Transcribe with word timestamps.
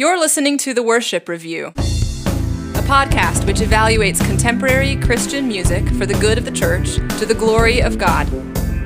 You're 0.00 0.18
listening 0.18 0.56
to 0.60 0.72
The 0.72 0.82
Worship 0.82 1.28
Review, 1.28 1.66
a 1.66 2.82
podcast 2.88 3.46
which 3.46 3.58
evaluates 3.58 4.24
contemporary 4.24 4.96
Christian 4.96 5.46
music 5.46 5.86
for 5.90 6.06
the 6.06 6.14
good 6.14 6.38
of 6.38 6.46
the 6.46 6.50
church 6.50 6.94
to 7.18 7.26
the 7.26 7.34
glory 7.34 7.82
of 7.82 7.98
God. 7.98 8.26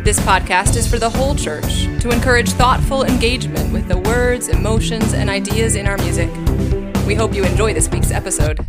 This 0.05 0.19
podcast 0.19 0.75
is 0.75 0.89
for 0.89 0.99
the 0.99 1.09
whole 1.09 1.37
church 1.37 1.85
to 2.01 2.11
encourage 2.11 2.49
thoughtful 2.49 3.05
engagement 3.05 3.73
with 3.73 3.87
the 3.87 3.97
words, 3.97 4.49
emotions, 4.49 5.15
and 5.15 5.31
ideas 5.31 5.77
in 5.77 5.87
our 5.87 5.97
music. 5.99 6.29
We 7.07 7.15
hope 7.15 7.33
you 7.33 7.45
enjoy 7.45 7.75
this 7.75 7.89
week's 7.89 8.11
episode. 8.11 8.67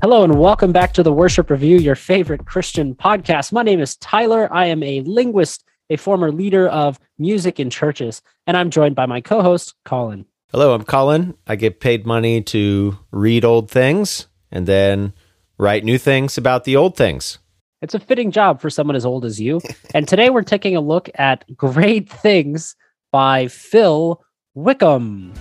Hello 0.00 0.24
and 0.24 0.40
welcome 0.40 0.72
back 0.72 0.94
to 0.94 1.02
the 1.02 1.12
Worship 1.12 1.50
Review, 1.50 1.76
your 1.76 1.96
favorite 1.96 2.46
Christian 2.46 2.94
podcast. 2.94 3.52
My 3.52 3.62
name 3.62 3.80
is 3.80 3.96
Tyler. 3.96 4.48
I 4.50 4.68
am 4.68 4.82
a 4.82 5.02
linguist, 5.02 5.66
a 5.90 5.96
former 5.96 6.32
leader 6.32 6.68
of 6.68 6.98
music 7.18 7.60
in 7.60 7.68
churches, 7.68 8.22
and 8.46 8.56
I'm 8.56 8.70
joined 8.70 8.94
by 8.94 9.06
my 9.06 9.20
co 9.20 9.42
host, 9.42 9.74
Colin. 9.84 10.24
Hello, 10.50 10.74
I'm 10.74 10.84
Colin. 10.84 11.34
I 11.46 11.56
get 11.56 11.80
paid 11.80 12.06
money 12.06 12.40
to 12.42 12.98
read 13.12 13.44
old 13.44 13.70
things 13.70 14.26
and 14.50 14.66
then 14.66 15.12
write 15.58 15.84
new 15.84 15.98
things 15.98 16.38
about 16.38 16.64
the 16.64 16.76
old 16.76 16.96
things. 16.96 17.38
It's 17.82 17.94
a 17.94 18.00
fitting 18.00 18.30
job 18.30 18.60
for 18.60 18.68
someone 18.68 18.96
as 18.96 19.06
old 19.06 19.24
as 19.24 19.40
you. 19.40 19.60
and 19.94 20.08
today 20.08 20.30
we're 20.30 20.42
taking 20.42 20.76
a 20.76 20.80
look 20.80 21.08
at 21.14 21.44
Great 21.56 22.10
Things 22.10 22.76
by 23.12 23.48
Phil 23.48 24.20
Wickham. 24.54 25.32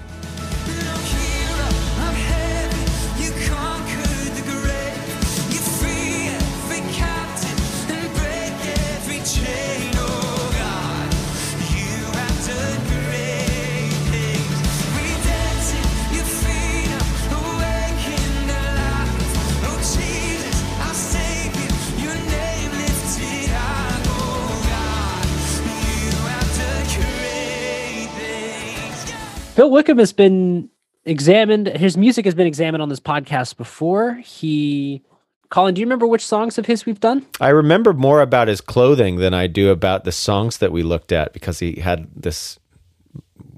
Phil 29.60 29.70
Wickham 29.70 29.98
has 29.98 30.14
been 30.14 30.70
examined. 31.04 31.68
His 31.68 31.98
music 31.98 32.24
has 32.24 32.34
been 32.34 32.48
examined 32.48 32.82
on 32.82 32.88
this 32.88 33.02
podcast 33.02 33.58
before. 33.58 34.14
He, 34.14 35.04
Colin, 35.50 35.74
do 35.74 35.82
you 35.82 35.86
remember 35.86 36.08
which 36.08 36.26
songs 36.26 36.58
of 36.58 36.66
his 36.66 36.86
we've 36.86 37.02
done? 37.02 37.26
I 37.42 37.50
remember 37.50 37.92
more 37.92 38.22
about 38.22 38.48
his 38.48 38.62
clothing 38.62 39.18
than 39.18 39.34
I 39.34 39.48
do 39.48 39.70
about 39.70 40.06
the 40.06 40.14
songs 40.14 40.60
that 40.60 40.72
we 40.72 40.82
looked 40.82 41.12
at 41.12 41.34
because 41.34 41.60
he 41.60 41.82
had 41.82 42.08
this 42.16 42.58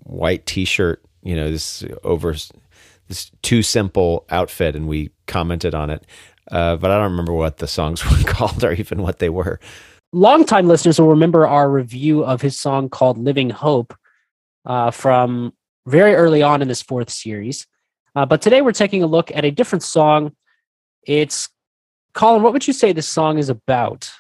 white 0.02 0.48
T-shirt, 0.48 1.04
you 1.22 1.36
know, 1.36 1.52
this 1.52 1.84
over 2.04 2.34
this 3.08 3.32
too 3.44 3.62
simple 3.62 4.26
outfit, 4.32 4.76
and 4.76 4.88
we 4.88 5.12
commented 5.28 5.76
on 5.76 5.92
it. 5.92 6.08
Uh, 6.50 6.78
but 6.78 6.90
I 6.90 6.96
don't 6.96 7.12
remember 7.12 7.34
what 7.34 7.58
the 7.58 7.68
songs 7.68 8.04
were 8.10 8.24
called 8.24 8.64
or 8.64 8.72
even 8.72 9.04
what 9.04 9.20
they 9.20 9.30
were. 9.30 9.60
Longtime 10.14 10.68
listeners 10.68 11.00
will 11.00 11.10
remember 11.10 11.46
our 11.46 11.70
review 11.70 12.26
of 12.26 12.42
his 12.42 12.60
song 12.60 12.90
called 12.90 13.20
"Living 13.20 13.52
Hope" 13.52 13.96
uh, 14.66 14.90
from 14.90 15.54
very 15.86 16.16
early 16.16 16.42
on 16.42 16.62
in 16.62 16.68
this 16.68 16.82
fourth 16.82 17.10
series. 17.10 17.68
Uh, 18.16 18.26
but 18.26 18.42
today 18.42 18.62
we're 18.62 18.72
taking 18.72 19.04
a 19.04 19.08
look 19.08 19.32
at 19.34 19.46
a 19.46 19.52
different 19.52 19.84
song. 19.84 20.36
It's 21.04 21.50
Colin. 22.14 22.44
What 22.44 22.54
would 22.54 22.68
you 22.68 22.74
say 22.74 22.92
this 22.92 23.08
song 23.08 23.38
is 23.38 23.50
about? 23.50 24.12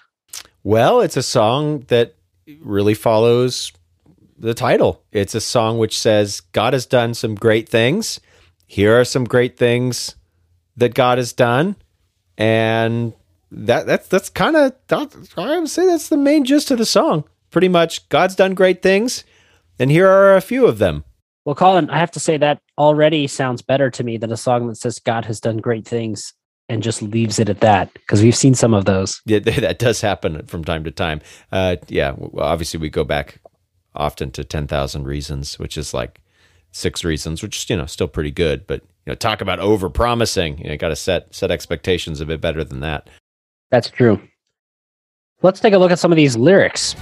Well, 0.63 1.01
it's 1.01 1.17
a 1.17 1.23
song 1.23 1.81
that 1.87 2.15
really 2.59 2.93
follows 2.93 3.71
the 4.37 4.53
title. 4.53 5.03
It's 5.11 5.35
a 5.35 5.41
song 5.41 5.77
which 5.77 5.99
says 5.99 6.41
God 6.51 6.73
has 6.73 6.85
done 6.85 7.13
some 7.13 7.35
great 7.35 7.69
things. 7.69 8.19
Here 8.65 8.99
are 8.99 9.05
some 9.05 9.25
great 9.25 9.57
things 9.57 10.15
that 10.77 10.93
God 10.93 11.17
has 11.17 11.33
done, 11.33 11.75
and 12.37 13.13
that 13.51 13.85
that's 13.85 14.07
that's 14.07 14.29
kind 14.29 14.55
of 14.55 14.73
I 14.89 15.59
would 15.59 15.69
say 15.69 15.85
that's 15.85 16.09
the 16.09 16.17
main 16.17 16.45
gist 16.45 16.71
of 16.71 16.77
the 16.77 16.85
song. 16.85 17.25
Pretty 17.49 17.67
much, 17.67 18.07
God's 18.07 18.35
done 18.35 18.53
great 18.53 18.81
things, 18.81 19.25
and 19.77 19.91
here 19.91 20.07
are 20.07 20.37
a 20.37 20.41
few 20.41 20.65
of 20.65 20.77
them. 20.77 21.03
Well, 21.45 21.55
Colin, 21.55 21.89
I 21.89 21.97
have 21.97 22.11
to 22.11 22.19
say 22.19 22.37
that 22.37 22.61
already 22.77 23.25
sounds 23.27 23.61
better 23.61 23.89
to 23.89 24.03
me 24.03 24.17
than 24.17 24.31
a 24.31 24.37
song 24.37 24.67
that 24.67 24.75
says 24.75 24.99
God 24.99 25.25
has 25.25 25.39
done 25.39 25.57
great 25.57 25.87
things 25.87 26.33
and 26.69 26.83
just 26.83 27.01
leaves 27.01 27.39
it 27.39 27.49
at 27.49 27.59
that 27.61 27.91
because 27.93 28.21
we've 28.21 28.35
seen 28.35 28.53
some 28.53 28.73
of 28.73 28.85
those. 28.85 29.21
Yeah, 29.25 29.39
that 29.39 29.79
does 29.79 30.01
happen 30.01 30.45
from 30.45 30.63
time 30.63 30.83
to 30.83 30.91
time. 30.91 31.21
Uh, 31.51 31.77
yeah, 31.87 32.15
obviously 32.37 32.79
we 32.79 32.89
go 32.89 33.03
back 33.03 33.39
often 33.95 34.31
to 34.31 34.43
ten 34.43 34.67
thousand 34.67 35.05
reasons, 35.05 35.57
which 35.57 35.77
is 35.77 35.93
like 35.93 36.21
six 36.71 37.03
reasons, 37.03 37.41
which 37.41 37.57
is 37.57 37.69
you 37.69 37.75
know 37.75 37.87
still 37.87 38.07
pretty 38.07 38.31
good. 38.31 38.67
But 38.67 38.81
you 39.05 39.11
know, 39.11 39.15
talk 39.15 39.41
about 39.41 39.59
over 39.59 39.89
promising. 39.89 40.59
You 40.59 40.69
know, 40.69 40.77
got 40.77 40.89
to 40.89 40.95
set 40.95 41.33
set 41.33 41.51
expectations 41.51 42.21
a 42.21 42.25
bit 42.25 42.39
better 42.39 42.63
than 42.63 42.81
that. 42.81 43.09
That's 43.71 43.89
true. 43.89 44.21
Let's 45.41 45.59
take 45.59 45.73
a 45.73 45.77
look 45.79 45.91
at 45.91 45.99
some 45.99 46.11
of 46.11 46.17
these 46.17 46.37
lyrics. 46.37 46.95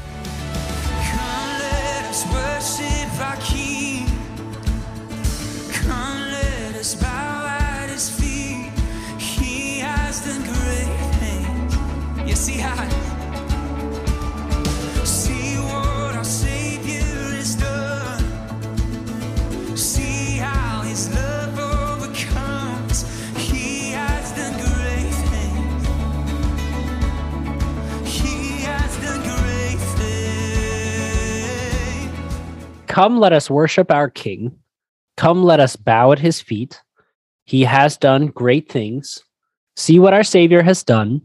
Come, 32.89 33.19
let 33.19 33.31
us 33.31 33.49
worship 33.49 33.91
our 33.91 34.09
King. 34.09 34.57
Come, 35.15 35.43
let 35.43 35.59
us 35.59 35.75
bow 35.75 36.11
at 36.11 36.19
his 36.19 36.41
feet. 36.41 36.81
He 37.45 37.63
has 37.63 37.95
done 37.95 38.27
great 38.27 38.69
things. 38.69 39.23
See 39.75 39.99
what 39.99 40.13
our 40.13 40.23
Savior 40.23 40.63
has 40.63 40.83
done. 40.83 41.21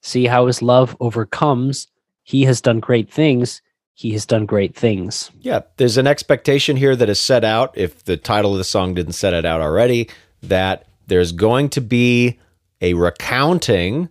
See 0.00 0.26
how 0.26 0.46
his 0.46 0.62
love 0.62 0.96
overcomes. 1.00 1.88
He 2.22 2.44
has 2.44 2.60
done 2.60 2.78
great 2.78 3.12
things. 3.12 3.60
He 3.94 4.12
has 4.12 4.26
done 4.26 4.46
great 4.46 4.76
things. 4.76 5.30
Yeah, 5.40 5.62
there's 5.76 5.96
an 5.96 6.06
expectation 6.06 6.76
here 6.76 6.94
that 6.94 7.08
is 7.08 7.20
set 7.20 7.42
out, 7.42 7.76
if 7.76 8.04
the 8.04 8.16
title 8.16 8.52
of 8.52 8.58
the 8.58 8.64
song 8.64 8.94
didn't 8.94 9.14
set 9.14 9.34
it 9.34 9.44
out 9.44 9.60
already, 9.60 10.08
that 10.42 10.86
there's 11.08 11.32
going 11.32 11.68
to 11.70 11.80
be 11.80 12.38
a 12.80 12.94
recounting 12.94 14.08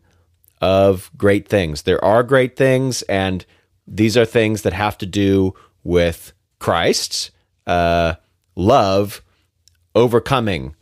of 0.60 1.10
great 1.16 1.48
things. 1.48 1.84
There 1.84 2.04
are 2.04 2.22
great 2.22 2.58
things, 2.58 3.02
and 3.04 3.46
these 3.88 4.18
are 4.18 4.26
things 4.26 4.64
that 4.64 4.74
have 4.74 4.98
to 4.98 5.06
do 5.06 5.54
with 5.86 6.34
Christ's 6.60 7.32
uh, 7.66 8.16
love 8.56 9.22
overcoming. 9.96 10.76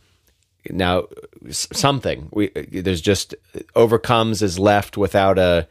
Now 0.70 1.06
something. 1.50 2.28
We 2.32 2.48
there's 2.48 3.00
just 3.00 3.34
overcomes 3.74 4.42
is 4.42 4.58
left 4.58 4.96
without 4.96 5.38
a 5.38 5.68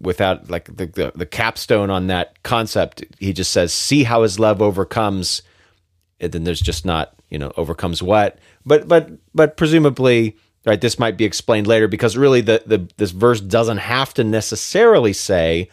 without 0.00 0.48
like 0.48 0.64
the, 0.76 0.86
the, 0.86 1.12
the 1.14 1.26
capstone 1.26 1.90
on 1.90 2.06
that 2.06 2.42
concept. 2.42 3.04
He 3.18 3.32
just 3.32 3.52
says 3.52 3.72
see 3.72 4.04
how 4.04 4.22
his 4.22 4.38
love 4.38 4.62
overcomes. 4.62 5.42
And 6.20 6.32
then 6.32 6.44
there's 6.44 6.60
just 6.60 6.84
not 6.84 7.14
you 7.30 7.38
know 7.38 7.52
overcomes 7.56 8.02
what. 8.02 8.38
But 8.64 8.86
but 8.86 9.10
but 9.34 9.56
presumably 9.56 10.36
right 10.66 10.80
this 10.80 10.98
might 10.98 11.16
be 11.16 11.24
explained 11.24 11.66
later 11.66 11.88
because 11.88 12.16
really 12.16 12.42
the, 12.42 12.62
the 12.66 12.88
this 12.96 13.10
verse 13.10 13.40
doesn't 13.40 13.78
have 13.78 14.14
to 14.14 14.24
necessarily 14.24 15.12
say 15.12 15.68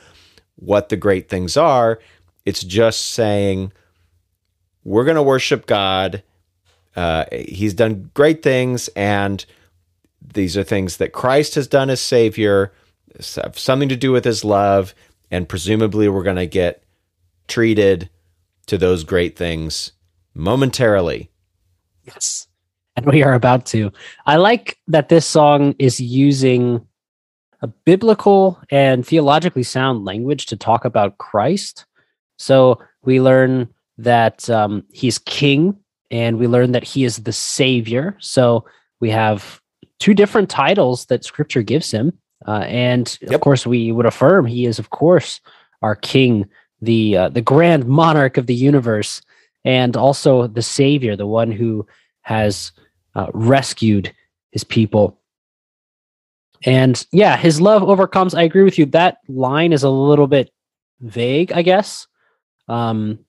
what 0.55 0.89
the 0.89 0.97
great 0.97 1.29
things 1.29 1.55
are 1.55 1.99
it's 2.47 2.63
just 2.63 3.11
saying, 3.11 3.73
we're 4.85 5.03
going 5.03 5.17
to 5.17 5.21
worship 5.21 5.65
God. 5.65 6.23
Uh, 6.95 7.25
he's 7.29 7.73
done 7.73 8.09
great 8.13 8.41
things, 8.41 8.87
and 8.95 9.45
these 10.33 10.55
are 10.55 10.63
things 10.63 10.95
that 10.95 11.11
Christ 11.11 11.55
has 11.55 11.67
done 11.67 11.89
as 11.89 11.99
Savior, 11.99 12.71
have 13.35 13.59
something 13.59 13.89
to 13.89 13.97
do 13.97 14.13
with 14.13 14.23
His 14.23 14.45
love, 14.45 14.95
and 15.29 15.49
presumably 15.49 16.07
we're 16.07 16.23
going 16.23 16.37
to 16.37 16.47
get 16.47 16.83
treated 17.49 18.09
to 18.67 18.77
those 18.77 19.03
great 19.03 19.35
things 19.35 19.91
momentarily. 20.33 21.29
Yes. 22.05 22.47
And 22.95 23.05
we 23.07 23.23
are 23.23 23.33
about 23.33 23.65
to. 23.67 23.91
I 24.25 24.37
like 24.37 24.79
that 24.87 25.09
this 25.09 25.25
song 25.25 25.75
is 25.79 25.99
using 25.99 26.87
a 27.61 27.67
biblical 27.67 28.57
and 28.71 29.05
theologically 29.05 29.63
sound 29.63 30.05
language 30.05 30.45
to 30.45 30.55
talk 30.55 30.85
about 30.85 31.17
Christ 31.17 31.83
so 32.37 32.79
we 33.03 33.19
learn 33.21 33.67
that 33.97 34.49
um, 34.49 34.83
he's 34.91 35.17
king 35.17 35.77
and 36.11 36.37
we 36.37 36.47
learn 36.47 36.71
that 36.71 36.83
he 36.83 37.03
is 37.03 37.17
the 37.17 37.33
savior. 37.33 38.15
So 38.19 38.65
we 38.99 39.09
have 39.09 39.61
two 39.99 40.13
different 40.13 40.49
titles 40.49 41.05
that 41.07 41.25
scripture 41.25 41.63
gives 41.63 41.91
him. 41.91 42.13
Uh, 42.47 42.65
and 42.67 43.17
yep. 43.21 43.31
of 43.31 43.41
course, 43.41 43.65
we 43.65 43.91
would 43.91 44.05
affirm 44.05 44.45
he 44.45 44.65
is, 44.65 44.79
of 44.79 44.91
course, 44.91 45.41
our 45.81 45.95
king 45.95 46.47
the 46.81 47.17
uh, 47.17 47.29
the 47.29 47.41
grand 47.41 47.87
monarch 47.87 48.37
of 48.37 48.45
the 48.45 48.55
universe, 48.55 49.21
and 49.65 49.97
also 49.97 50.47
the 50.47 50.61
savior, 50.61 51.15
the 51.15 51.27
one 51.27 51.51
who 51.51 51.85
has 52.21 52.71
uh, 53.15 53.27
rescued 53.33 54.13
his 54.51 54.63
people. 54.63 55.19
And 56.65 57.05
yeah, 57.11 57.37
his 57.37 57.61
love 57.61 57.83
overcomes. 57.83 58.33
I 58.33 58.43
agree 58.43 58.63
with 58.63 58.77
you. 58.77 58.85
That 58.87 59.17
line 59.27 59.73
is 59.73 59.83
a 59.83 59.89
little 59.89 60.27
bit 60.27 60.51
vague, 61.01 61.51
I 61.51 61.61
guess. 61.61 62.07
Um, 62.67 63.19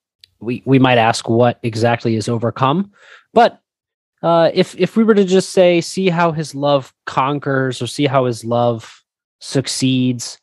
we 0.40 0.62
we 0.64 0.78
might 0.78 0.98
ask 0.98 1.28
what 1.28 1.58
exactly 1.62 2.14
is 2.16 2.28
overcome, 2.28 2.92
but 3.32 3.60
uh, 4.22 4.50
if 4.54 4.76
if 4.78 4.96
we 4.96 5.04
were 5.04 5.14
to 5.14 5.24
just 5.24 5.50
say, 5.50 5.80
see 5.80 6.08
how 6.08 6.32
his 6.32 6.54
love 6.54 6.92
conquers, 7.06 7.80
or 7.80 7.86
see 7.86 8.06
how 8.06 8.24
his 8.24 8.44
love 8.44 9.02
succeeds, 9.40 10.38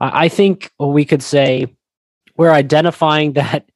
I, 0.00 0.24
I 0.24 0.28
think 0.28 0.72
we 0.78 1.04
could 1.04 1.22
say 1.22 1.74
we're 2.36 2.52
identifying 2.52 3.34
that 3.34 3.68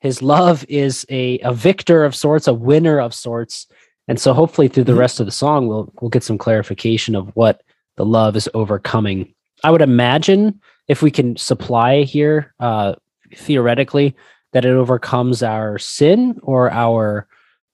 his 0.00 0.22
love 0.22 0.64
is 0.68 1.06
a 1.10 1.38
a 1.40 1.52
victor 1.52 2.04
of 2.04 2.14
sorts, 2.14 2.48
a 2.48 2.54
winner 2.54 3.00
of 3.00 3.14
sorts, 3.14 3.66
and 4.08 4.20
so 4.20 4.32
hopefully 4.32 4.68
through 4.68 4.84
the 4.84 4.92
mm-hmm. 4.92 5.00
rest 5.00 5.20
of 5.20 5.26
the 5.26 5.32
song, 5.32 5.66
we'll 5.66 5.92
we'll 6.00 6.10
get 6.10 6.24
some 6.24 6.38
clarification 6.38 7.14
of 7.14 7.28
what 7.34 7.62
the 7.96 8.04
love 8.04 8.36
is 8.36 8.48
overcoming. 8.54 9.34
I 9.64 9.70
would 9.70 9.82
imagine 9.82 10.60
if 10.88 11.02
we 11.02 11.10
can 11.10 11.36
supply 11.36 12.02
here, 12.02 12.54
uh, 12.58 12.94
theoretically, 13.36 14.14
that 14.52 14.64
it 14.64 14.72
overcomes 14.72 15.42
our 15.42 15.78
sin 15.78 16.38
or 16.42 16.70
our 16.70 17.26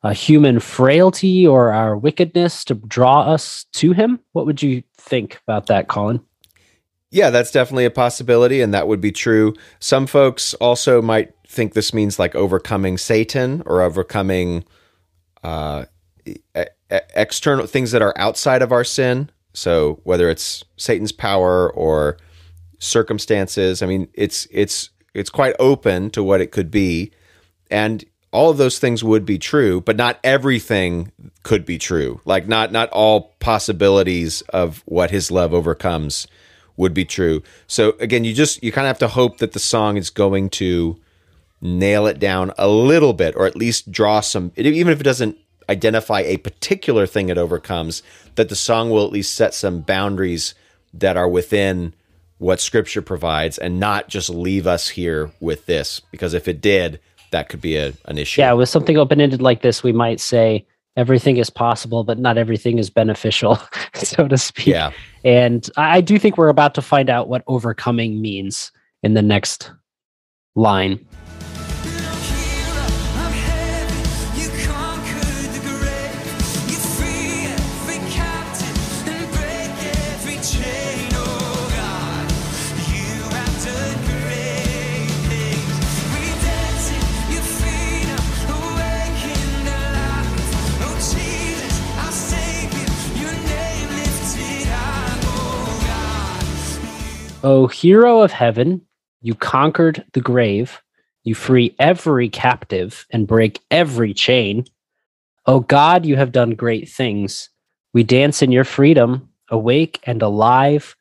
uh, 0.02 0.10
human 0.10 0.60
frailty 0.60 1.46
or 1.46 1.72
our 1.72 1.96
wickedness 1.96 2.64
to 2.64 2.75
draw 2.75 3.22
us 3.22 3.66
to 3.72 3.93
Him. 3.93 4.20
What 4.32 4.46
would 4.46 4.62
you 4.62 4.82
think 4.96 5.40
about 5.46 5.66
that, 5.66 5.88
Colin? 5.88 6.20
Yeah, 7.10 7.31
that's 7.31 7.50
definitely 7.50 7.87
a 7.87 7.90
possibility, 7.90 8.60
and 8.60 8.75
that 8.75 8.87
would 8.87 9.00
be 9.00 9.12
true. 9.12 9.55
Some 9.81 10.06
folks 10.06 10.55
also 10.55 11.00
might 11.00 11.32
think 11.46 11.72
this 11.72 11.94
means 11.94 12.19
like 12.19 12.34
overcoming 12.34 12.99
Satan 12.99 13.62
or 13.64 13.81
overcoming 13.81 14.64
uh, 15.43 15.87
external 16.90 17.66
things 17.66 17.93
that 17.93 18.02
are 18.02 18.12
outside 18.16 18.60
of 18.60 18.72
our 18.72 18.84
sin. 18.84 19.31
So 19.55 20.00
whether 20.05 20.28
it's 20.28 20.62
Satan's 20.76 21.12
power 21.12 21.72
or 21.72 22.19
circumstances, 22.78 23.82
I 23.82 23.87
mean, 23.87 24.08
it's 24.12 24.46
it's 24.50 24.90
it's 25.14 25.31
quite 25.31 25.55
open 25.58 26.10
to 26.10 26.22
what 26.22 26.40
it 26.40 26.52
could 26.52 26.70
be, 26.70 27.12
and 27.70 28.05
all 28.31 28.50
of 28.50 28.58
those 28.58 28.78
things 28.78 29.02
would 29.02 29.25
be 29.25 29.38
true, 29.38 29.81
but 29.81 29.96
not 29.96 30.19
everything 30.22 31.12
could 31.43 31.64
be 31.64 31.78
true. 31.78 32.20
Like 32.25 32.46
not 32.46 32.72
not 32.72 32.90
all 32.90 33.34
possibilities 33.40 34.43
of 34.50 34.82
what 34.87 35.10
his 35.10 35.31
love 35.31 35.55
overcomes 35.55 36.26
would 36.76 36.94
be 36.94 37.05
true. 37.05 37.43
So 37.66 37.94
again, 38.00 38.25
you 38.25 38.34
just 38.34 38.62
you 38.62 38.70
kind 38.70 38.87
of 38.87 38.90
have 38.90 38.99
to 38.99 39.08
hope 39.08 39.38
that 39.38 39.52
the 39.52 39.58
song 39.58 39.96
is 39.96 40.10
going 40.10 40.50
to 40.50 40.99
nail 41.60 42.06
it 42.06 42.19
down 42.19 42.52
a 42.58 42.69
little 42.69 43.12
bit, 43.12 43.34
or 43.37 43.46
at 43.46 43.56
least 43.56 43.90
draw 43.90 44.20
some, 44.20 44.52
even 44.56 44.93
if 44.93 45.00
it 45.00 45.05
doesn't 45.05 45.37
identify 45.69 46.20
a 46.20 46.37
particular 46.38 47.06
thing 47.06 47.28
it 47.28 47.38
overcomes, 47.38 48.02
that 48.37 48.49
the 48.49 48.56
song 48.56 48.90
will 48.90 49.05
at 49.05 49.12
least 49.12 49.34
set 49.34 49.55
some 49.55 49.81
boundaries 49.81 50.55
that 50.94 51.16
are 51.16 51.28
within 51.28 51.93
what 52.38 52.61
scripture 52.61 53.02
provides 53.02 53.58
and 53.58 53.79
not 53.79 54.08
just 54.08 54.31
leave 54.31 54.67
us 54.67 54.88
here 54.88 55.31
with 55.40 55.67
this. 55.67 56.00
Because 56.11 56.35
if 56.35 56.49
it 56.49 56.61
did, 56.61 57.00
that 57.31 57.49
could 57.49 57.61
be 57.61 57.76
a, 57.76 57.93
an 58.06 58.19
issue. 58.19 58.40
Yeah, 58.40 58.52
with 58.52 58.69
something 58.69 58.96
open 58.96 59.20
ended 59.20 59.43
like 59.43 59.62
this, 59.62 59.82
we 59.82 59.93
might 59.93 60.20
say 60.20 60.67
everything 60.96 61.37
is 61.37 61.50
possible, 61.50 62.05
but 62.05 62.19
not 62.19 62.38
everything 62.38 62.79
is 62.79 62.90
beneficial, 62.90 63.58
so 63.94 64.26
to 64.26 64.38
speak. 64.38 64.67
Yeah. 64.67 64.93
And 65.25 65.69
I 65.76 66.00
do 66.00 66.19
think 66.19 66.38
we're 66.38 66.49
about 66.49 66.75
to 66.75 66.82
find 66.82 67.11
out 67.11 67.29
what 67.29 67.43
overcoming 67.46 68.20
means 68.20 68.73
in 69.02 69.14
the 69.14 69.23
next 69.23 69.70
line. 70.55 71.05
O 97.49 97.67
hero 97.67 98.21
of 98.21 98.31
heaven, 98.31 98.83
you 99.23 99.35
conquered 99.35 100.05
the 100.12 100.21
grave, 100.21 100.83
you 101.25 101.35
free 101.35 101.75
every 101.79 102.29
captive 102.29 103.06
and 103.11 103.27
break 103.27 103.61
every 103.71 104.12
chain. 104.12 104.67
O 105.47 105.61
God, 105.61 106.05
you 106.05 106.17
have 106.17 106.31
done 106.31 106.50
great 106.50 106.91
things. 106.91 107.49
We 107.95 108.03
dance 108.03 108.43
in 108.43 108.53
your 108.53 108.65
freedom, 108.65 109.31
awake 109.49 109.99
and 110.03 110.21
alive. 110.21 110.95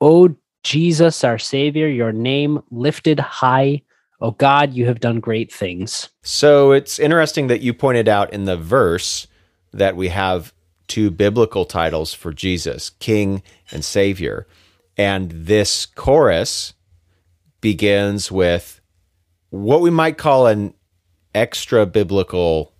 O 0.00 0.34
Jesus, 0.64 1.22
our 1.22 1.38
Savior, 1.38 1.86
your 1.86 2.10
name 2.10 2.60
lifted 2.72 3.20
high. 3.20 3.82
O 4.20 4.32
God, 4.32 4.74
you 4.74 4.86
have 4.86 4.98
done 4.98 5.20
great 5.20 5.52
things. 5.52 6.08
So 6.22 6.72
it's 6.72 6.98
interesting 6.98 7.46
that 7.46 7.60
you 7.60 7.72
pointed 7.72 8.08
out 8.08 8.32
in 8.32 8.46
the 8.46 8.56
verse 8.56 9.28
that 9.72 9.94
we 9.94 10.08
have 10.08 10.52
two 10.88 11.08
biblical 11.08 11.66
titles 11.66 12.12
for 12.12 12.32
Jesus, 12.32 12.90
King 12.98 13.44
and 13.70 13.84
Savior. 13.84 14.48
And 15.00 15.30
this 15.30 15.86
chorus 15.86 16.74
begins 17.62 18.30
with 18.30 18.82
what 19.48 19.80
we 19.80 19.88
might 19.88 20.18
call 20.18 20.46
an 20.46 20.74
extra 21.34 21.86
biblical 21.86 22.74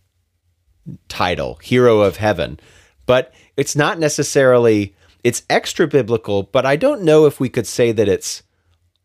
title, 1.08 1.58
Hero 1.62 2.00
of 2.00 2.18
Heaven. 2.18 2.60
But 3.06 3.32
it's 3.56 3.74
not 3.74 3.98
necessarily 3.98 4.94
it's 5.24 5.44
extra 5.48 5.86
biblical, 5.88 6.42
but 6.42 6.66
I 6.66 6.76
don't 6.76 7.04
know 7.04 7.24
if 7.24 7.40
we 7.40 7.48
could 7.48 7.66
say 7.66 7.90
that 7.90 8.06
it's 8.06 8.42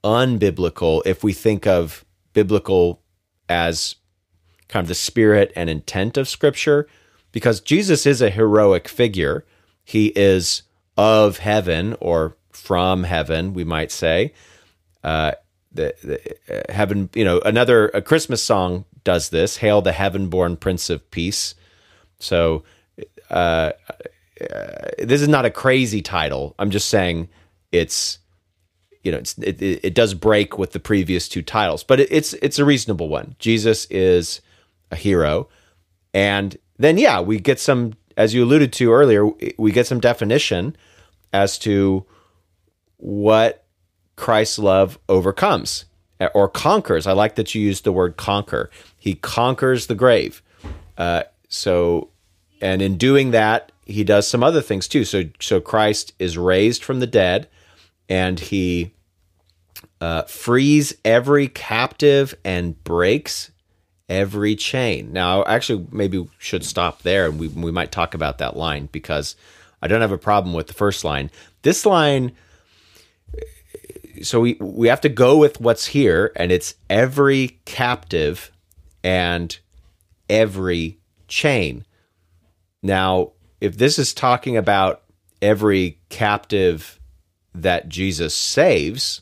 unbiblical 0.03 1.01
if 1.05 1.23
we 1.23 1.31
think 1.31 1.65
of 1.65 2.03
biblical 2.33 3.01
as 3.47 3.95
kind 4.67 4.83
of 4.83 4.89
the 4.89 4.93
spirit 4.93 5.53
and 5.55 5.69
intent 5.69 6.17
of 6.17 6.27
scripture 6.27 6.85
because 7.31 7.61
Jesus 7.61 8.05
is 8.05 8.21
a 8.21 8.29
heroic 8.29 8.89
figure. 8.89 9.45
He 9.85 10.07
is 10.17 10.63
of 10.97 11.37
heaven 11.37 11.95
or 12.01 12.35
from 12.55 13.03
heaven, 13.03 13.53
we 13.53 13.63
might 13.63 13.91
say. 13.91 14.33
Uh, 15.03 15.33
the, 15.71 15.93
the 16.03 16.19
uh, 16.49 16.73
heaven, 16.73 17.09
you 17.13 17.25
know, 17.25 17.39
another 17.45 17.89
a 17.89 18.01
Christmas 18.01 18.41
song 18.41 18.85
does 19.03 19.29
this. 19.29 19.57
Hail 19.57 19.81
the 19.81 19.91
heaven-born 19.91 20.57
Prince 20.57 20.89
of 20.89 21.11
Peace. 21.11 21.53
So, 22.19 22.63
uh, 23.29 23.71
uh, 24.49 24.89
this 24.97 25.21
is 25.21 25.27
not 25.27 25.45
a 25.45 25.51
crazy 25.51 26.01
title. 26.01 26.55
I'm 26.57 26.71
just 26.71 26.89
saying 26.89 27.29
it's, 27.71 28.19
you 29.03 29.11
know, 29.11 29.19
it's, 29.19 29.37
it, 29.37 29.61
it 29.61 29.93
does 29.93 30.13
break 30.13 30.57
with 30.57 30.71
the 30.71 30.79
previous 30.79 31.29
two 31.29 31.41
titles, 31.41 31.83
but 31.83 31.99
it, 31.99 32.07
it's 32.11 32.33
it's 32.41 32.57
a 32.57 32.65
reasonable 32.65 33.09
one. 33.09 33.35
Jesus 33.37 33.85
is 33.91 34.41
a 34.91 34.95
hero, 34.95 35.49
and 36.13 36.57
then 36.79 36.97
yeah, 36.97 37.21
we 37.21 37.39
get 37.39 37.59
some, 37.59 37.93
as 38.17 38.33
you 38.33 38.43
alluded 38.43 38.73
to 38.73 38.91
earlier, 38.91 39.29
we 39.57 39.71
get 39.71 39.87
some 39.87 39.99
definition 39.99 40.75
as 41.31 41.59
to 41.59 42.05
what 43.05 43.63
Christ's 44.15 44.57
love 44.57 44.97
overcomes 45.07 45.85
or 46.33 46.49
conquers. 46.49 47.05
I 47.05 47.11
like 47.11 47.35
that 47.35 47.53
you 47.53 47.61
used 47.61 47.83
the 47.83 47.91
word 47.91 48.17
conquer. 48.17 48.71
He 48.97 49.13
conquers 49.13 49.85
the 49.85 49.93
grave. 49.93 50.41
Uh, 50.97 51.23
so, 51.47 52.09
and 52.61 52.81
in 52.81 52.97
doing 52.97 53.29
that, 53.29 53.71
he 53.85 54.03
does 54.03 54.27
some 54.27 54.41
other 54.41 54.61
things 54.61 54.87
too. 54.87 55.05
So, 55.05 55.25
so 55.39 55.61
Christ 55.61 56.13
is 56.17 56.35
raised 56.35 56.83
from 56.83 56.99
the 56.99 57.05
dead, 57.05 57.47
and 58.09 58.39
he 58.39 58.91
uh, 60.01 60.23
frees 60.23 60.95
every 61.05 61.47
captive 61.47 62.33
and 62.43 62.83
breaks 62.83 63.51
every 64.09 64.55
chain. 64.55 65.13
Now, 65.13 65.43
actually, 65.45 65.85
maybe 65.91 66.27
should 66.39 66.65
stop 66.65 67.03
there, 67.03 67.27
and 67.27 67.39
we 67.39 67.49
we 67.49 67.71
might 67.71 67.91
talk 67.91 68.15
about 68.15 68.39
that 68.39 68.57
line 68.57 68.89
because 68.91 69.35
I 69.79 69.87
don't 69.87 70.01
have 70.01 70.11
a 70.11 70.17
problem 70.17 70.55
with 70.55 70.65
the 70.65 70.73
first 70.73 71.03
line. 71.03 71.29
This 71.61 71.85
line 71.85 72.31
so 74.23 74.39
we 74.39 74.57
we 74.59 74.87
have 74.87 75.01
to 75.01 75.09
go 75.09 75.37
with 75.37 75.59
what's 75.59 75.87
here 75.87 76.31
and 76.35 76.51
it's 76.51 76.75
every 76.89 77.59
captive 77.65 78.51
and 79.03 79.57
every 80.29 80.99
chain. 81.27 81.85
Now 82.81 83.31
if 83.61 83.77
this 83.77 83.97
is 83.97 84.13
talking 84.13 84.57
about 84.57 85.03
every 85.41 85.99
captive 86.09 86.99
that 87.53 87.89
Jesus 87.89 88.33
saves 88.33 89.21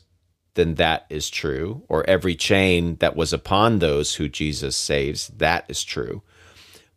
then 0.54 0.76
that 0.76 1.04
is 1.10 1.28
true 1.30 1.82
or 1.88 2.08
every 2.08 2.36
chain 2.36 2.96
that 2.96 3.16
was 3.16 3.32
upon 3.32 3.80
those 3.80 4.14
who 4.14 4.28
Jesus 4.28 4.76
saves 4.76 5.28
that 5.36 5.64
is 5.68 5.82
true. 5.82 6.22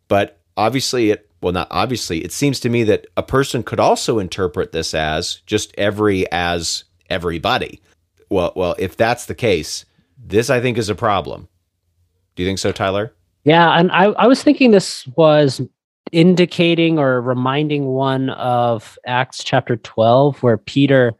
But 0.06 0.40
obviously 0.56 1.10
it 1.10 1.30
well 1.40 1.52
not 1.52 1.68
obviously 1.70 2.24
it 2.24 2.32
seems 2.32 2.60
to 2.60 2.68
me 2.68 2.84
that 2.84 3.06
a 3.16 3.22
person 3.22 3.62
could 3.62 3.80
also 3.80 4.18
interpret 4.18 4.72
this 4.72 4.94
as 4.94 5.36
just 5.46 5.72
every 5.78 6.30
as 6.32 6.84
everybody 7.10 7.80
well, 8.30 8.52
well, 8.56 8.74
if 8.78 8.96
that's 8.96 9.26
the 9.26 9.34
case, 9.34 9.84
This, 10.20 10.50
I 10.50 10.60
think, 10.60 10.78
is 10.78 10.88
a 10.88 10.94
problem. 10.94 11.48
Do 12.34 12.42
you 12.42 12.48
think 12.48 12.58
so, 12.58 12.72
Tyler? 12.72 13.12
Yeah, 13.44 13.78
and 13.78 13.90
I, 13.92 14.06
I 14.06 14.26
was 14.26 14.42
thinking 14.42 14.72
this 14.72 15.06
was 15.16 15.60
indicating 16.12 16.98
or 16.98 17.20
reminding 17.20 17.86
one 17.86 18.30
of 18.30 18.98
Acts 19.06 19.44
chapter 19.44 19.76
12, 19.76 20.42
where 20.42 20.58
Peter 20.58 21.14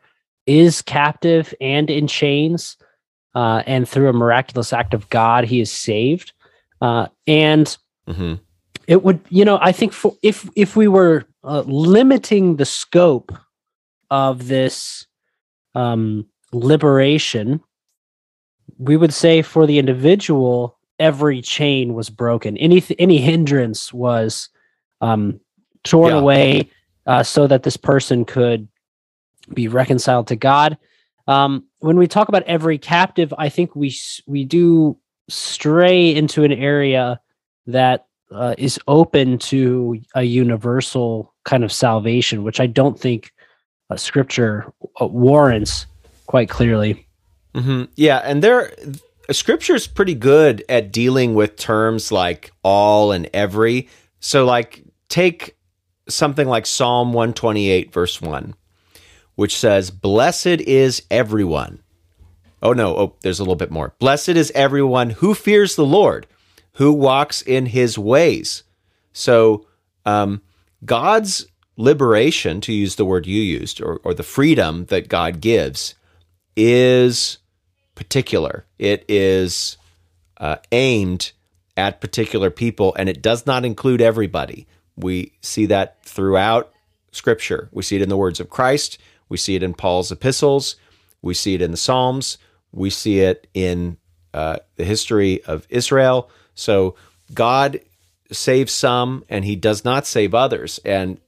is 0.46 0.82
captive 0.82 1.54
and 1.60 1.90
in 1.90 2.06
chains, 2.08 2.76
uh, 3.34 3.62
and 3.66 3.88
through 3.88 4.08
a 4.08 4.12
miraculous 4.12 4.72
act 4.72 4.94
of 4.94 5.08
God, 5.10 5.44
he 5.44 5.60
is 5.60 5.70
saved. 5.70 6.32
Uh, 6.80 7.06
and 7.26 7.76
Mm-hmm. 8.08 8.34
it 8.86 9.02
would, 9.04 9.20
you 9.28 9.44
know, 9.44 9.58
I 9.60 9.70
think 9.72 9.92
for, 9.92 10.16
if 10.22 10.48
if 10.56 10.74
we 10.76 10.88
were 10.88 11.24
uh, 11.44 11.60
limiting 11.66 12.56
the 12.56 12.64
scope 12.64 13.30
of 14.10 14.48
this 14.48 15.06
um, 15.74 16.26
liberation, 16.52 17.60
we 18.78 18.96
would 18.96 19.14
say 19.14 19.42
for 19.42 19.66
the 19.66 19.78
individual, 19.78 20.78
every 20.98 21.42
chain 21.42 21.94
was 21.94 22.10
broken. 22.10 22.56
Any 22.56 22.82
any 22.98 23.18
hindrance 23.18 23.92
was 23.92 24.48
um, 25.00 25.40
torn 25.84 26.14
Yeah. 26.14 26.20
away, 26.20 26.70
uh, 27.06 27.22
so 27.22 27.46
that 27.46 27.62
this 27.62 27.76
person 27.76 28.24
could 28.24 28.68
be 29.54 29.68
reconciled 29.68 30.26
to 30.28 30.36
God. 30.36 30.76
Um, 31.26 31.64
when 31.80 31.96
we 31.98 32.06
talk 32.06 32.28
about 32.28 32.42
every 32.44 32.78
captive, 32.78 33.32
I 33.38 33.48
think 33.48 33.76
we 33.76 33.94
we 34.26 34.44
do 34.44 34.98
stray 35.28 36.14
into 36.14 36.44
an 36.44 36.52
area 36.52 37.20
that 37.66 38.06
uh, 38.30 38.54
is 38.58 38.78
open 38.88 39.38
to 39.38 40.00
a 40.14 40.22
universal 40.22 41.34
kind 41.44 41.64
of 41.64 41.72
salvation, 41.72 42.42
which 42.42 42.60
I 42.60 42.66
don't 42.66 42.98
think 42.98 43.32
uh, 43.90 43.96
Scripture 43.96 44.72
uh, 45.00 45.06
warrants 45.06 45.86
quite 46.28 46.48
clearly. 46.48 47.08
hmm 47.54 47.84
Yeah, 47.96 48.18
and 48.18 48.40
there, 48.42 48.72
Scripture's 49.32 49.88
pretty 49.88 50.14
good 50.14 50.64
at 50.68 50.92
dealing 50.92 51.34
with 51.34 51.56
terms 51.56 52.12
like 52.12 52.52
all 52.62 53.10
and 53.10 53.28
every. 53.34 53.88
So, 54.20 54.44
like, 54.44 54.84
take 55.08 55.56
something 56.08 56.46
like 56.46 56.66
Psalm 56.66 57.12
one 57.12 57.32
twenty 57.32 57.68
eight, 57.70 57.92
verse 57.92 58.20
one, 58.22 58.54
which 59.34 59.56
says, 59.56 59.90
"Blessed 59.90 60.60
is 60.60 61.02
everyone." 61.10 61.82
Oh 62.62 62.72
no! 62.72 62.96
Oh, 62.96 63.16
there's 63.22 63.40
a 63.40 63.42
little 63.42 63.56
bit 63.56 63.70
more. 63.70 63.94
Blessed 63.98 64.30
is 64.30 64.52
everyone 64.54 65.10
who 65.10 65.34
fears 65.34 65.76
the 65.76 65.86
Lord, 65.86 66.26
who 66.74 66.92
walks 66.92 67.42
in 67.42 67.66
His 67.66 67.98
ways. 67.98 68.64
So, 69.12 69.66
um, 70.04 70.42
God's 70.84 71.46
liberation, 71.76 72.60
to 72.62 72.72
use 72.72 72.96
the 72.96 73.04
word 73.04 73.26
you 73.26 73.40
used, 73.40 73.80
or, 73.80 74.00
or 74.02 74.12
the 74.12 74.22
freedom 74.24 74.86
that 74.86 75.08
God 75.08 75.40
gives, 75.40 75.94
is 76.58 77.38
particular. 77.94 78.66
It 78.80 79.04
is 79.08 79.78
uh, 80.38 80.56
aimed 80.72 81.30
at 81.76 82.00
particular 82.00 82.50
people, 82.50 82.94
and 82.98 83.08
it 83.08 83.22
does 83.22 83.46
not 83.46 83.64
include 83.64 84.02
everybody. 84.02 84.66
We 84.96 85.32
see 85.40 85.66
that 85.66 86.02
throughout 86.02 86.72
Scripture. 87.12 87.68
We 87.70 87.84
see 87.84 87.96
it 87.96 88.02
in 88.02 88.08
the 88.08 88.16
words 88.16 88.40
of 88.40 88.50
Christ. 88.50 88.98
We 89.28 89.36
see 89.36 89.54
it 89.54 89.62
in 89.62 89.72
Paul's 89.72 90.10
epistles. 90.10 90.74
We 91.22 91.32
see 91.32 91.54
it 91.54 91.62
in 91.62 91.70
the 91.70 91.76
Psalms. 91.76 92.38
We 92.72 92.90
see 92.90 93.20
it 93.20 93.46
in 93.54 93.96
uh, 94.34 94.58
the 94.74 94.84
history 94.84 95.42
of 95.44 95.66
Israel. 95.70 96.28
So 96.56 96.96
God 97.32 97.80
saves 98.32 98.72
some, 98.72 99.24
and 99.28 99.44
He 99.44 99.54
does 99.54 99.84
not 99.84 100.06
save 100.06 100.34
others. 100.34 100.80
And 100.84 101.20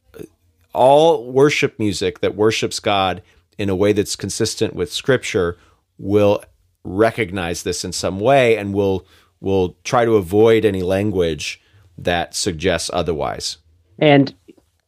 all 0.73 1.31
worship 1.31 1.79
music 1.79 2.21
that 2.21 2.35
worships 2.35 2.81
God 2.81 3.23
in 3.61 3.69
a 3.69 3.77
way 3.77 3.93
that's 3.93 4.17
consistent 4.17 4.75
with 4.75 4.91
Scripture 4.91 5.59
will 5.99 6.43
recognize 6.83 7.63
this 7.63 7.85
in 7.85 7.93
some 7.93 8.19
way 8.19 8.57
and 8.57 8.73
will 8.73 9.07
will 9.41 9.77
try 9.85 10.05
to 10.07 10.17
avoid 10.17 10.65
any 10.65 10.83
language 10.83 11.61
that 11.99 12.35
suggests 12.35 12.91
otherwise. 12.93 13.59
And 13.99 14.35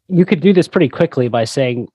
you 0.09 0.25
could 0.25 0.41
do 0.41 0.55
this 0.55 0.69
pretty 0.69 0.89
quickly 0.89 1.29
by 1.29 1.45
saying 1.45 1.89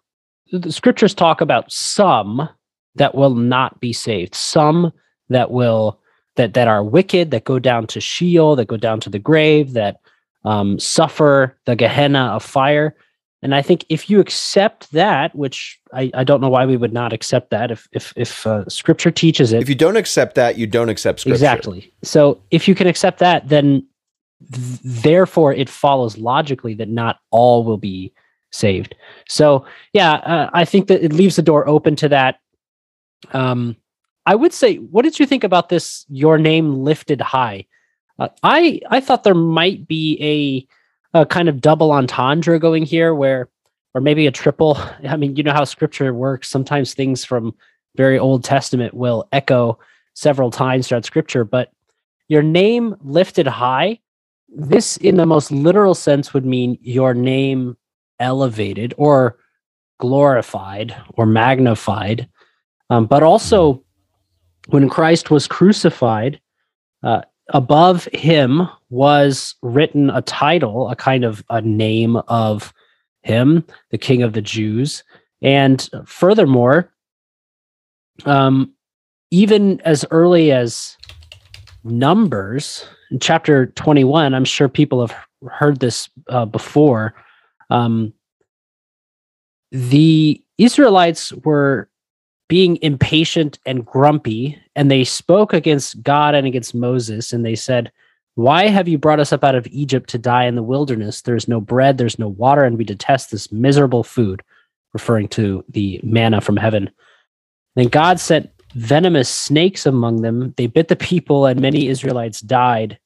the 0.51 0.72
scriptures 0.72 1.13
talk 1.13 1.41
about 1.41 1.72
some 1.72 2.48
that 2.96 3.15
will 3.15 3.36
not 3.36 3.79
be 3.79 3.91
saved, 3.91 4.36
some 4.36 4.93
that 5.29 5.50
will 5.50 6.00
that 6.36 6.53
that 6.53 6.67
are 6.67 6.84
wicked, 6.84 7.31
that 7.31 7.43
go 7.43 7.57
down 7.57 7.88
to 7.88 8.00
Sheol, 8.00 8.55
that 8.55 8.67
go 8.67 8.77
down 8.77 9.00
to 9.00 9.10
the 9.10 9.19
grave, 9.19 9.74
that 9.74 10.00
um, 10.46 10.77
suffer 10.77 11.57
the 11.65 11.75
Gehenna 11.75 12.34
of 12.36 12.43
fire. 12.43 12.96
And 13.44 13.53
I 13.53 13.62
think 13.62 13.86
if 13.89 14.10
you 14.10 14.20
accept 14.20 14.91
that, 14.94 15.36
which 15.36 15.79
I, 15.94 16.10
I 16.13 16.24
don't 16.24 16.41
know 16.41 16.50
why 16.50 16.65
we 16.65 16.75
would 16.75 16.94
not 16.94 17.13
accept 17.13 17.51
that, 17.51 17.70
if 17.70 17.88
if 17.91 18.13
if 18.15 18.48
uh, 18.48 18.67
Scripture 18.67 19.12
teaches 19.12 19.53
it, 19.53 19.62
If 19.62 19.70
you 19.70 19.75
don't 19.75 19.96
accept 19.96 20.36
that, 20.36 20.58
you 20.58 20.65
don't 20.65 20.89
accept 20.89 21.20
Scripture. 21.20 21.36
Exactly. 21.36 21.94
So 22.03 22.41
if 22.50 22.67
you 22.67 22.74
can 22.74 22.88
accept 22.88 23.20
that, 23.20 23.48
then 23.48 23.86
th- 24.51 24.79
therefore 24.84 25.53
it 25.53 25.70
follows 25.70 26.17
logically 26.17 26.74
that 26.75 26.89
not 26.89 27.20
all 27.29 27.63
will 27.63 27.77
be 27.77 28.12
saved. 28.51 28.96
So 29.29 29.65
yeah, 29.94 30.13
uh, 30.13 30.50
I 30.53 30.65
think 30.65 30.88
that 30.88 31.03
it 31.03 31.13
leaves 31.13 31.36
the 31.36 31.44
door 31.44 31.67
open 31.67 31.96
to 31.98 32.10
that. 32.10 32.39
Um, 33.34 33.75
I 34.25 34.36
would 34.36 34.51
say, 34.51 34.77
what 34.77 35.03
did 35.03 35.20
you 35.20 35.27
think 35.27 35.44
about 35.44 35.70
this? 35.70 36.06
Your 36.10 36.38
name 36.39 36.84
lifted 36.84 37.22
high. 37.22 37.65
Uh, 38.17 38.29
I 38.41 38.82
I 38.89 39.00
thought 39.00 39.24
there 39.24 39.36
might 39.36 39.88
be 39.88 40.17
a 40.22 40.75
a 41.21 41.25
kind 41.25 41.50
of 41.50 41.62
double 41.62 41.91
entendre 41.91 42.59
going 42.59 42.86
here, 42.86 43.13
where 43.13 43.50
or 43.93 44.01
maybe 44.01 44.27
a 44.27 44.31
triple. 44.31 44.77
I 45.07 45.17
mean, 45.17 45.36
you 45.36 45.43
know 45.43 45.53
how 45.53 45.63
Scripture 45.63 46.13
works. 46.13 46.50
Sometimes 46.50 46.93
things 46.93 47.25
from 47.25 47.53
very 47.95 48.17
Old 48.19 48.43
Testament 48.43 48.93
will 48.93 49.27
echo 49.31 49.79
several 50.13 50.50
times 50.50 50.88
throughout 50.88 51.05
scripture, 51.05 51.43
but 51.43 51.71
your 52.27 52.41
name 52.41 52.95
lifted 53.03 53.45
high, 53.45 54.00
this 54.50 54.97
in 54.97 55.15
the 55.15 55.25
most 55.25 55.51
literal 55.51 55.93
sense 55.93 56.33
would 56.33 56.45
mean 56.45 56.77
your 56.81 57.13
name 57.13 57.77
elevated 58.19 58.93
or 58.97 59.38
glorified 60.00 60.95
or 61.13 61.25
magnified. 61.25 62.27
Um, 62.89 63.05
but 63.05 63.24
also, 63.24 63.83
when 64.69 64.89
Christ 64.89 65.29
was 65.29 65.47
crucified, 65.47 66.41
uh, 67.03 67.21
above 67.50 68.05
him 68.13 68.67
was 68.89 69.56
written 69.62 70.10
a 70.10 70.22
title, 70.22 70.89
a 70.89 70.96
kind 70.96 71.24
of 71.24 71.44
a 71.50 71.62
name 71.62 72.15
of 72.27 72.74
him, 73.22 73.65
the 73.91 73.98
King 73.98 74.24
of 74.24 74.34
the 74.34 74.41
Jews. 74.41 75.03
And 75.41 75.88
furthermore, 76.06 76.91
um, 78.25 78.74
even 79.32 79.82
as 79.82 80.06
early 80.12 80.51
as 80.51 80.98
Numbers, 81.84 82.86
in 83.12 83.20
chapter 83.20 83.67
21, 83.67 84.34
I'm 84.34 84.46
sure 84.46 84.67
people 84.67 85.06
have 85.06 85.15
heard 85.50 85.79
this 85.79 86.10
uh, 86.29 86.46
before. 86.46 87.13
Um, 87.70 88.13
the 89.72 90.44
Israelites 90.58 91.32
were 91.34 91.89
being 92.50 92.77
impatient 92.82 93.60
and 93.65 93.86
grumpy, 93.86 94.58
and 94.75 94.89
they 94.89 95.03
spoke 95.03 95.53
against 95.53 96.01
God 96.01 96.34
and 96.36 96.48
against 96.48 96.74
Moses, 96.74 97.34
and 97.34 97.46
they 97.46 97.56
said, 97.56 97.91
Why 98.38 98.67
have 98.67 98.88
you 98.88 99.00
brought 99.00 99.20
us 99.20 99.34
up 99.34 99.44
out 99.44 99.56
of 99.56 99.65
Egypt 99.72 100.12
to 100.12 100.20
die 100.20 100.46
in 100.46 100.53
the 100.53 100.62
wilderness? 100.62 101.24
There's 101.24 101.48
no 101.48 101.60
bread, 101.60 101.98
there's 101.98 102.20
no 102.20 102.27
water, 102.27 102.63
and 102.63 102.77
we 102.77 102.84
detest 102.84 103.32
this 103.32 103.51
miserable 103.51 104.03
food, 104.03 104.44
referring 104.94 105.27
to 105.29 105.65
the 105.70 106.00
manna 106.03 106.39
from 106.39 106.56
heaven. 106.56 106.91
Then 107.75 107.88
God 107.88 108.20
sent 108.20 108.51
venomous 108.75 109.27
snakes 109.27 109.88
among 109.88 110.22
them. 110.22 110.53
They 110.56 110.67
bit 110.67 110.88
the 110.88 110.96
people, 110.96 111.48
and 111.48 111.60
many 111.60 111.88
Israelites 111.88 112.39
died. 112.39 113.00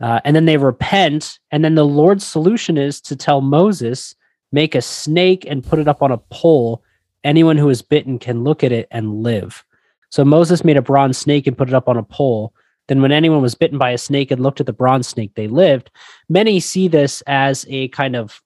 Uh, 0.00 0.20
and 0.24 0.34
then 0.34 0.46
they 0.46 0.56
repent. 0.56 1.38
And 1.50 1.62
then 1.62 1.74
the 1.74 1.84
Lord's 1.84 2.26
solution 2.26 2.78
is 2.78 2.98
to 3.02 3.16
tell 3.16 3.42
Moses, 3.42 4.14
make 4.52 4.74
a 4.74 4.80
snake 4.80 5.44
and 5.46 5.62
put 5.62 5.80
it 5.80 5.86
up 5.86 6.00
on 6.00 6.12
a 6.12 6.16
pole. 6.16 6.82
Anyone 7.24 7.58
who 7.58 7.68
is 7.68 7.82
bitten 7.82 8.18
can 8.18 8.42
look 8.42 8.64
at 8.64 8.72
it 8.72 8.88
and 8.90 9.22
live. 9.22 9.66
So 10.08 10.24
Moses 10.24 10.64
made 10.64 10.78
a 10.78 10.82
bronze 10.82 11.18
snake 11.18 11.46
and 11.46 11.58
put 11.58 11.68
it 11.68 11.74
up 11.74 11.90
on 11.90 11.98
a 11.98 12.02
pole. 12.02 12.54
Then, 12.90 13.02
when 13.02 13.12
anyone 13.12 13.40
was 13.40 13.54
bitten 13.54 13.78
by 13.78 13.92
a 13.92 13.98
snake 13.98 14.32
and 14.32 14.42
looked 14.42 14.58
at 14.58 14.66
the 14.66 14.72
bronze 14.72 15.06
snake, 15.06 15.36
they 15.36 15.46
lived. 15.46 15.92
Many 16.28 16.58
see 16.58 16.88
this 16.88 17.22
as 17.28 17.64
a 17.68 17.86
kind 17.88 18.16
of 18.16 18.42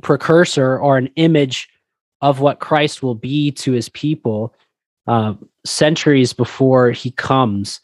precursor 0.00 0.78
or 0.78 0.96
an 0.96 1.10
image 1.16 1.68
of 2.22 2.40
what 2.40 2.60
Christ 2.60 3.02
will 3.02 3.14
be 3.14 3.50
to 3.52 3.72
his 3.72 3.90
people 3.90 4.54
uh, 5.06 5.34
centuries 5.66 6.32
before 6.32 6.90
he 6.90 7.10
comes. 7.10 7.82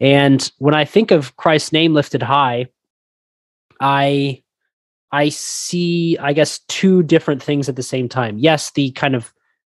And 0.00 0.50
when 0.56 0.74
I 0.74 0.86
think 0.86 1.10
of 1.10 1.36
Christ's 1.36 1.72
name 1.72 1.92
lifted 1.92 2.22
high, 2.22 2.68
I 3.82 4.42
I 5.12 5.28
see, 5.28 6.16
I 6.16 6.32
guess, 6.32 6.60
two 6.68 7.02
different 7.02 7.42
things 7.42 7.68
at 7.68 7.76
the 7.76 7.82
same 7.82 8.08
time. 8.08 8.38
Yes, 8.38 8.70
the 8.70 8.92
kind 8.92 9.14
of 9.14 9.34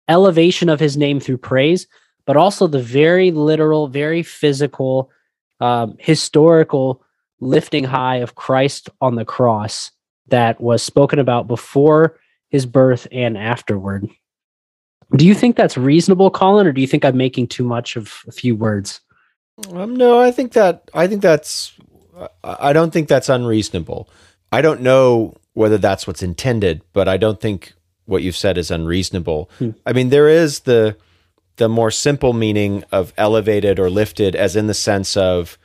elevation 0.08 0.68
of 0.68 0.78
his 0.78 0.98
name 0.98 1.20
through 1.20 1.38
praise, 1.38 1.86
but 2.26 2.36
also 2.36 2.66
the 2.66 2.82
very 2.82 3.30
literal, 3.30 3.88
very 3.88 4.22
physical, 4.22 5.10
um, 5.60 5.96
historical 5.98 7.02
lifting 7.40 7.84
high 7.84 8.16
of 8.16 8.34
Christ 8.34 8.90
on 9.00 9.14
the 9.14 9.24
cross 9.24 9.90
that 10.28 10.60
was 10.60 10.82
spoken 10.82 11.18
about 11.18 11.46
before 11.46 12.18
his 12.48 12.66
birth 12.66 13.06
and 13.12 13.36
afterward. 13.36 14.08
Do 15.16 15.26
you 15.26 15.34
think 15.34 15.56
that's 15.56 15.78
reasonable, 15.78 16.30
Colin, 16.30 16.66
or 16.66 16.72
do 16.72 16.80
you 16.80 16.86
think 16.86 17.04
I'm 17.04 17.16
making 17.16 17.48
too 17.48 17.64
much 17.64 17.96
of 17.96 18.22
a 18.26 18.32
few 18.32 18.54
words? 18.54 19.00
Um, 19.72 19.96
no, 19.96 20.20
I 20.20 20.30
think 20.30 20.52
that 20.52 20.90
I 20.94 21.06
think 21.06 21.22
that's 21.22 21.72
I 22.44 22.72
don't 22.72 22.92
think 22.92 23.08
that's 23.08 23.28
unreasonable. 23.28 24.08
I 24.52 24.60
don't 24.60 24.82
know 24.82 25.36
whether 25.54 25.78
that's 25.78 26.06
what's 26.06 26.22
intended, 26.22 26.82
but 26.92 27.08
I 27.08 27.16
don't 27.16 27.40
think 27.40 27.72
what 28.04 28.22
you've 28.22 28.36
said 28.36 28.58
is 28.58 28.70
unreasonable. 28.70 29.50
Hmm. 29.58 29.70
I 29.84 29.92
mean, 29.92 30.10
there 30.10 30.28
is 30.28 30.60
the 30.60 30.96
the 31.58 31.68
more 31.68 31.90
simple 31.90 32.32
meaning 32.32 32.84
of 32.90 33.12
elevated 33.16 33.78
or 33.78 33.90
lifted, 33.90 34.34
as 34.34 34.56
in 34.56 34.66
the 34.66 34.74
sense 34.74 35.16
of 35.16 35.58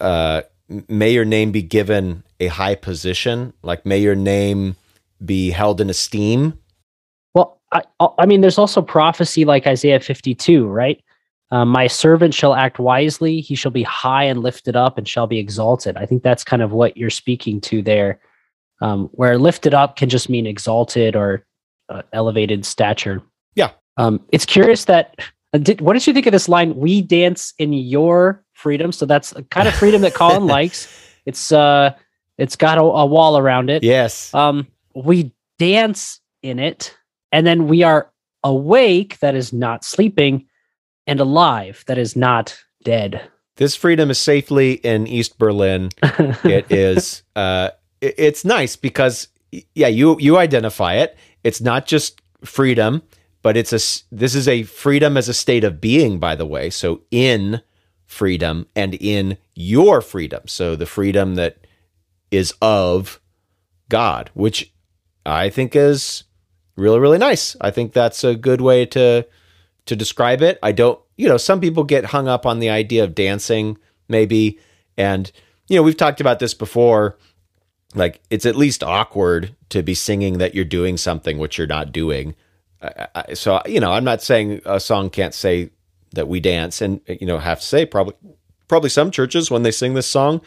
uh, 0.00 0.42
may 0.88 1.10
your 1.12 1.24
name 1.24 1.52
be 1.52 1.62
given 1.62 2.24
a 2.40 2.48
high 2.48 2.74
position, 2.74 3.52
like 3.62 3.86
may 3.86 3.98
your 3.98 4.14
name 4.14 4.76
be 5.24 5.50
held 5.50 5.80
in 5.80 5.88
esteem. 5.88 6.58
Well, 7.34 7.60
I, 7.70 7.82
I 8.18 8.26
mean, 8.26 8.40
there's 8.40 8.58
also 8.58 8.82
prophecy 8.82 9.44
like 9.44 9.66
Isaiah 9.66 10.00
52, 10.00 10.66
right? 10.66 11.02
Um, 11.50 11.68
my 11.68 11.86
servant 11.86 12.32
shall 12.32 12.54
act 12.54 12.78
wisely. 12.78 13.40
He 13.40 13.54
shall 13.54 13.70
be 13.70 13.82
high 13.82 14.24
and 14.24 14.42
lifted 14.42 14.74
up 14.74 14.96
and 14.96 15.06
shall 15.06 15.26
be 15.26 15.38
exalted. 15.38 15.98
I 15.98 16.06
think 16.06 16.22
that's 16.22 16.44
kind 16.44 16.62
of 16.62 16.72
what 16.72 16.96
you're 16.96 17.10
speaking 17.10 17.60
to 17.62 17.82
there, 17.82 18.18
um, 18.80 19.10
where 19.12 19.38
lifted 19.38 19.74
up 19.74 19.96
can 19.96 20.08
just 20.08 20.30
mean 20.30 20.46
exalted 20.46 21.14
or 21.14 21.44
uh, 21.90 22.02
elevated 22.14 22.64
stature. 22.64 23.22
Yeah. 23.54 23.72
Um, 23.96 24.20
it's 24.30 24.46
curious 24.46 24.86
that. 24.86 25.20
Uh, 25.54 25.58
did, 25.58 25.82
what 25.82 25.92
did 25.92 26.06
you 26.06 26.14
think 26.14 26.24
of 26.26 26.32
this 26.32 26.48
line? 26.48 26.74
We 26.76 27.02
dance 27.02 27.52
in 27.58 27.74
your 27.74 28.42
freedom. 28.54 28.90
So 28.90 29.04
that's 29.04 29.32
a 29.32 29.42
kind 29.42 29.68
of 29.68 29.74
freedom 29.74 30.00
that 30.00 30.14
Colin 30.14 30.46
likes. 30.58 30.88
It's 31.26 31.52
uh, 31.52 31.94
it's 32.38 32.56
got 32.56 32.78
a, 32.78 32.82
a 32.82 33.06
wall 33.06 33.36
around 33.36 33.68
it. 33.68 33.82
Yes. 33.82 34.32
Um, 34.34 34.66
we 34.94 35.34
dance 35.58 36.20
in 36.42 36.58
it, 36.58 36.96
and 37.32 37.46
then 37.46 37.68
we 37.68 37.82
are 37.82 38.10
awake. 38.42 39.18
That 39.18 39.34
is 39.34 39.52
not 39.52 39.84
sleeping 39.84 40.46
and 41.06 41.20
alive 41.20 41.84
that 41.86 41.98
is 41.98 42.16
not 42.16 42.58
dead. 42.84 43.22
This 43.56 43.76
freedom 43.76 44.10
is 44.10 44.18
safely 44.18 44.72
in 44.72 45.06
East 45.06 45.38
Berlin. 45.38 45.90
it 46.02 46.66
is 46.70 47.22
uh 47.36 47.70
it, 48.00 48.14
it's 48.18 48.44
nice 48.44 48.76
because 48.76 49.28
yeah, 49.74 49.88
you 49.88 50.16
you 50.18 50.38
identify 50.38 50.94
it. 50.94 51.16
It's 51.44 51.60
not 51.60 51.86
just 51.86 52.20
freedom, 52.44 53.02
but 53.42 53.56
it's 53.56 53.72
a 53.72 54.14
this 54.14 54.34
is 54.34 54.48
a 54.48 54.62
freedom 54.62 55.16
as 55.16 55.28
a 55.28 55.34
state 55.34 55.64
of 55.64 55.80
being 55.80 56.18
by 56.18 56.34
the 56.34 56.46
way. 56.46 56.70
So 56.70 57.02
in 57.10 57.62
freedom 58.06 58.66
and 58.74 58.94
in 58.94 59.38
your 59.54 60.00
freedom. 60.00 60.42
So 60.46 60.76
the 60.76 60.86
freedom 60.86 61.34
that 61.36 61.66
is 62.30 62.54
of 62.62 63.20
God, 63.88 64.30
which 64.34 64.72
I 65.26 65.50
think 65.50 65.76
is 65.76 66.24
really 66.76 66.98
really 66.98 67.18
nice. 67.18 67.56
I 67.60 67.70
think 67.70 67.92
that's 67.92 68.24
a 68.24 68.34
good 68.34 68.60
way 68.60 68.86
to 68.86 69.26
to 69.86 69.96
describe 69.96 70.42
it. 70.42 70.58
I 70.62 70.72
don't, 70.72 71.00
you 71.16 71.28
know, 71.28 71.36
some 71.36 71.60
people 71.60 71.84
get 71.84 72.06
hung 72.06 72.28
up 72.28 72.46
on 72.46 72.60
the 72.60 72.70
idea 72.70 73.04
of 73.04 73.14
dancing, 73.14 73.78
maybe. 74.08 74.58
And, 74.96 75.30
you 75.68 75.76
know, 75.76 75.82
we've 75.82 75.96
talked 75.96 76.20
about 76.20 76.38
this 76.38 76.54
before. 76.54 77.18
Like, 77.94 78.20
it's 78.30 78.46
at 78.46 78.56
least 78.56 78.82
awkward 78.82 79.54
to 79.70 79.82
be 79.82 79.94
singing 79.94 80.38
that 80.38 80.54
you're 80.54 80.64
doing 80.64 80.96
something 80.96 81.38
which 81.38 81.58
you're 81.58 81.66
not 81.66 81.92
doing. 81.92 82.34
So, 83.34 83.60
you 83.66 83.80
know, 83.80 83.92
I'm 83.92 84.04
not 84.04 84.22
saying 84.22 84.60
a 84.64 84.80
song 84.80 85.10
can't 85.10 85.34
say 85.34 85.70
that 86.14 86.28
we 86.28 86.40
dance. 86.40 86.80
And, 86.80 87.00
you 87.06 87.26
know, 87.26 87.38
have 87.38 87.60
to 87.60 87.66
say, 87.66 87.86
probably, 87.86 88.14
probably 88.68 88.90
some 88.90 89.10
churches, 89.10 89.50
when 89.50 89.62
they 89.62 89.70
sing 89.70 89.94
this 89.94 90.06
song, 90.06 90.40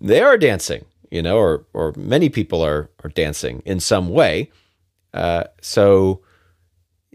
they 0.00 0.20
are 0.20 0.36
dancing, 0.36 0.84
you 1.10 1.22
know, 1.22 1.36
or, 1.38 1.66
or 1.72 1.92
many 1.96 2.28
people 2.28 2.62
are, 2.62 2.90
are 3.04 3.10
dancing 3.10 3.62
in 3.64 3.80
some 3.80 4.08
way. 4.08 4.50
Uh, 5.14 5.44
so, 5.60 6.20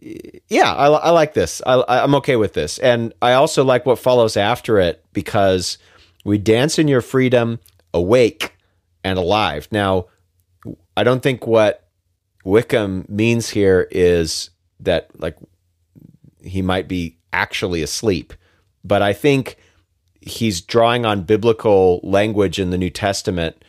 yeah, 0.02 0.74
I, 0.74 0.88
I 0.88 1.10
like 1.12 1.34
this. 1.34 1.62
I, 1.66 1.84
I'm 1.88 2.16
okay 2.16 2.36
with 2.36 2.54
this, 2.54 2.80
and 2.80 3.14
I 3.22 3.34
also 3.34 3.64
like 3.64 3.86
what 3.86 4.00
follows 4.00 4.36
after 4.36 4.80
it 4.80 5.06
because 5.14 5.78
we 6.26 6.40
dance 6.40 6.80
in 6.80 6.88
your 6.88 7.02
freedom, 7.02 7.60
awake 7.94 8.56
and 9.04 9.20
alive. 9.20 9.68
Now, 9.72 10.08
I 10.98 11.04
don't 11.04 11.22
think 11.22 11.46
what 11.46 11.81
Wickham 12.44 13.06
means 13.08 13.50
here 13.50 13.88
is 13.92 14.50
that 14.80 15.10
like 15.20 15.38
he 16.44 16.62
might 16.62 16.88
be 16.88 17.18
actually 17.34 17.82
asleep, 17.82 18.34
but 18.84 19.02
I 19.02 19.14
think 19.14 19.58
he's 20.22 20.62
drawing 20.62 21.06
on 21.06 21.24
biblical 21.24 22.00
language 22.04 22.60
in 22.60 22.70
the 22.70 22.78
New 22.78 22.90
Testament 22.90 23.64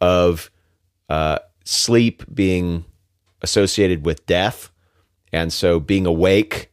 of 0.00 0.50
uh, 1.08 1.38
sleep 1.64 2.22
being 2.32 2.84
associated 3.42 4.04
with 4.04 4.26
death 4.26 4.70
and 5.32 5.52
so 5.52 5.78
being 5.78 6.06
awake 6.06 6.72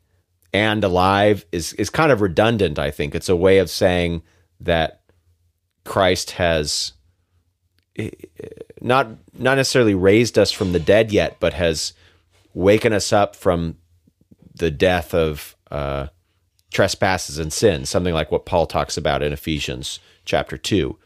and 0.54 0.84
alive 0.84 1.46
is 1.52 1.74
is 1.74 1.90
kind 1.90 2.12
of 2.12 2.22
redundant, 2.22 2.78
I 2.78 2.92
think. 2.92 3.16
It's 3.16 3.30
a 3.30 3.36
way 3.36 3.58
of 3.58 3.70
saying 3.70 4.22
that 4.60 5.02
Christ 5.84 6.32
has 6.32 6.94
not 8.82 9.08
not 9.38 9.56
necessarily 9.56 9.96
raised 9.96 10.38
us 10.38 10.52
from 10.52 10.72
the 10.72 10.80
dead 10.80 11.12
yet, 11.12 11.38
but 11.40 11.54
has 11.54 11.94
waken 12.54 12.94
us 12.94 13.14
up 13.14 13.36
from 13.36 13.78
the 14.56 14.72
death 14.72 15.14
of 15.14 15.56
uh, 15.72 16.08
trespasses 16.72 17.38
and 17.38 17.52
sins, 17.52 17.90
something 17.90 18.14
like 18.14 18.32
what 18.32 18.46
Paul 18.46 18.66
talks 18.66 18.98
about 18.98 19.24
in 19.24 19.34
Ephesians 19.34 20.00
chapter 20.26 20.58
two. 20.58 20.98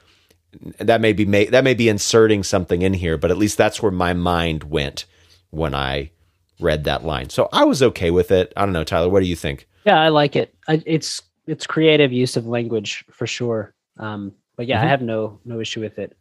That 0.80 1.02
may 1.02 1.14
be 1.14 1.26
that 1.46 1.64
may 1.64 1.74
be 1.74 1.90
inserting 1.90 2.44
something 2.44 2.82
in 2.82 2.94
here, 2.94 3.18
but 3.18 3.32
at 3.32 3.38
least 3.38 3.58
that's 3.58 3.82
where 3.82 3.92
my 3.92 4.14
mind 4.14 4.64
went 4.66 5.06
when 5.52 5.76
I 5.76 6.12
read 6.60 6.86
that 6.86 7.04
line. 7.04 7.30
So 7.30 7.50
I 7.52 7.66
was 7.66 7.84
okay 7.84 8.12
with 8.12 8.32
it. 8.32 8.54
I 8.58 8.66
don't 8.66 8.74
know, 8.74 8.84
Tyler. 8.84 9.10
What 9.10 9.22
do 9.22 9.28
you 9.28 9.36
think? 9.36 9.68
Yeah, 9.86 10.02
I 10.02 10.10
like 10.10 10.36
it. 10.36 10.56
I, 10.68 10.82
it's 10.86 11.22
it's 11.46 11.68
creative 11.68 12.12
use 12.12 12.38
of 12.38 12.48
language 12.48 13.06
for 13.12 13.28
sure. 13.28 13.74
Um, 13.98 14.34
but 14.56 14.68
yeah, 14.68 14.78
mm-hmm. 14.78 14.86
I 14.86 14.90
have 14.90 15.02
no 15.02 15.40
no 15.46 15.60
issue 15.60 15.82
with 15.82 16.00
it. 16.00 16.18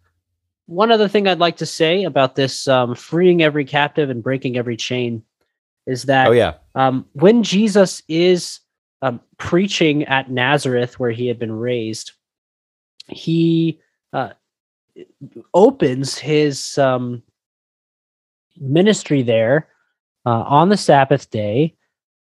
One 0.67 0.91
other 0.91 1.09
thing 1.09 1.29
I'd 1.29 1.39
like 1.39 1.57
to 1.59 1.67
say 1.67 2.05
about 2.05 2.35
this 2.35 2.67
um, 2.67 2.95
freeing 2.95 3.43
every 3.43 3.65
captive 3.65 4.11
and 4.11 4.23
breaking 4.23 4.57
every 4.57 4.77
chain 4.77 5.23
is 5.87 6.05
that 6.05 6.29
oh 6.29 6.33
yeah. 6.33 6.55
um, 6.75 7.07
when 7.13 7.43
Jesus 7.43 8.03
is 8.09 8.61
um, 9.03 9.21
preaching 9.39 10.05
at 10.05 10.31
Nazareth 10.31 10.99
where 10.99 11.13
he 11.13 11.29
had 11.29 11.39
been 11.39 11.53
raised, 11.53 12.13
he 13.09 13.81
uh, 14.13 14.31
opens 15.55 16.19
his 16.19 16.77
um, 16.79 17.23
ministry 18.59 19.23
there 19.23 19.69
uh, 20.25 20.43
on 20.43 20.69
the 20.69 20.77
Sabbath 20.77 21.31
day 21.31 21.75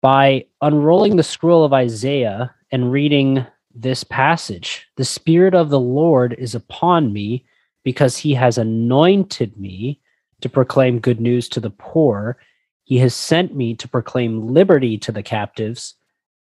by 0.01 0.47
unrolling 0.63 1.17
the 1.17 1.23
scroll 1.23 1.65
of 1.65 1.75
Isaiah 1.75 2.55
and 2.73 2.93
reading 2.93 3.45
this 3.75 4.05
passage. 4.05 4.89
The 4.97 5.05
Spirit 5.05 5.55
of 5.55 5.69
the 5.69 5.81
Lord 5.81 6.35
is 6.39 6.55
upon 6.55 7.13
me 7.13 7.45
because 7.85 8.17
he 8.17 8.35
has 8.35 8.59
anointed 8.59 9.57
me 9.57 10.01
to 10.41 10.49
proclaim 10.49 10.99
good 10.99 11.21
news 11.21 11.49
to 11.51 11.61
the 11.61 11.71
poor. 11.71 12.39
He 12.85 12.99
has 12.99 13.15
sent 13.15 13.55
me 13.55 13.75
to 13.77 13.89
proclaim 13.89 14.49
liberty 14.49 14.99
to 14.99 15.13
the 15.13 15.23
captives 15.23 15.95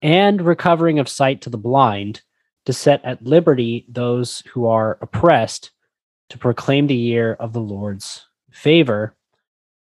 and 0.02 0.40
recovering 0.40 0.98
of 0.98 1.08
sight 1.08 1.40
to 1.42 1.50
the 1.50 1.58
blind, 1.58 2.22
to 2.66 2.72
set 2.72 3.04
at 3.04 3.24
liberty 3.24 3.84
those 3.88 4.42
who 4.52 4.66
are 4.66 4.98
oppressed, 5.00 5.70
to 6.30 6.38
proclaim 6.38 6.86
the 6.86 6.94
year 6.94 7.34
of 7.34 7.52
the 7.52 7.60
Lord's 7.60 8.26
favor. 8.50 9.16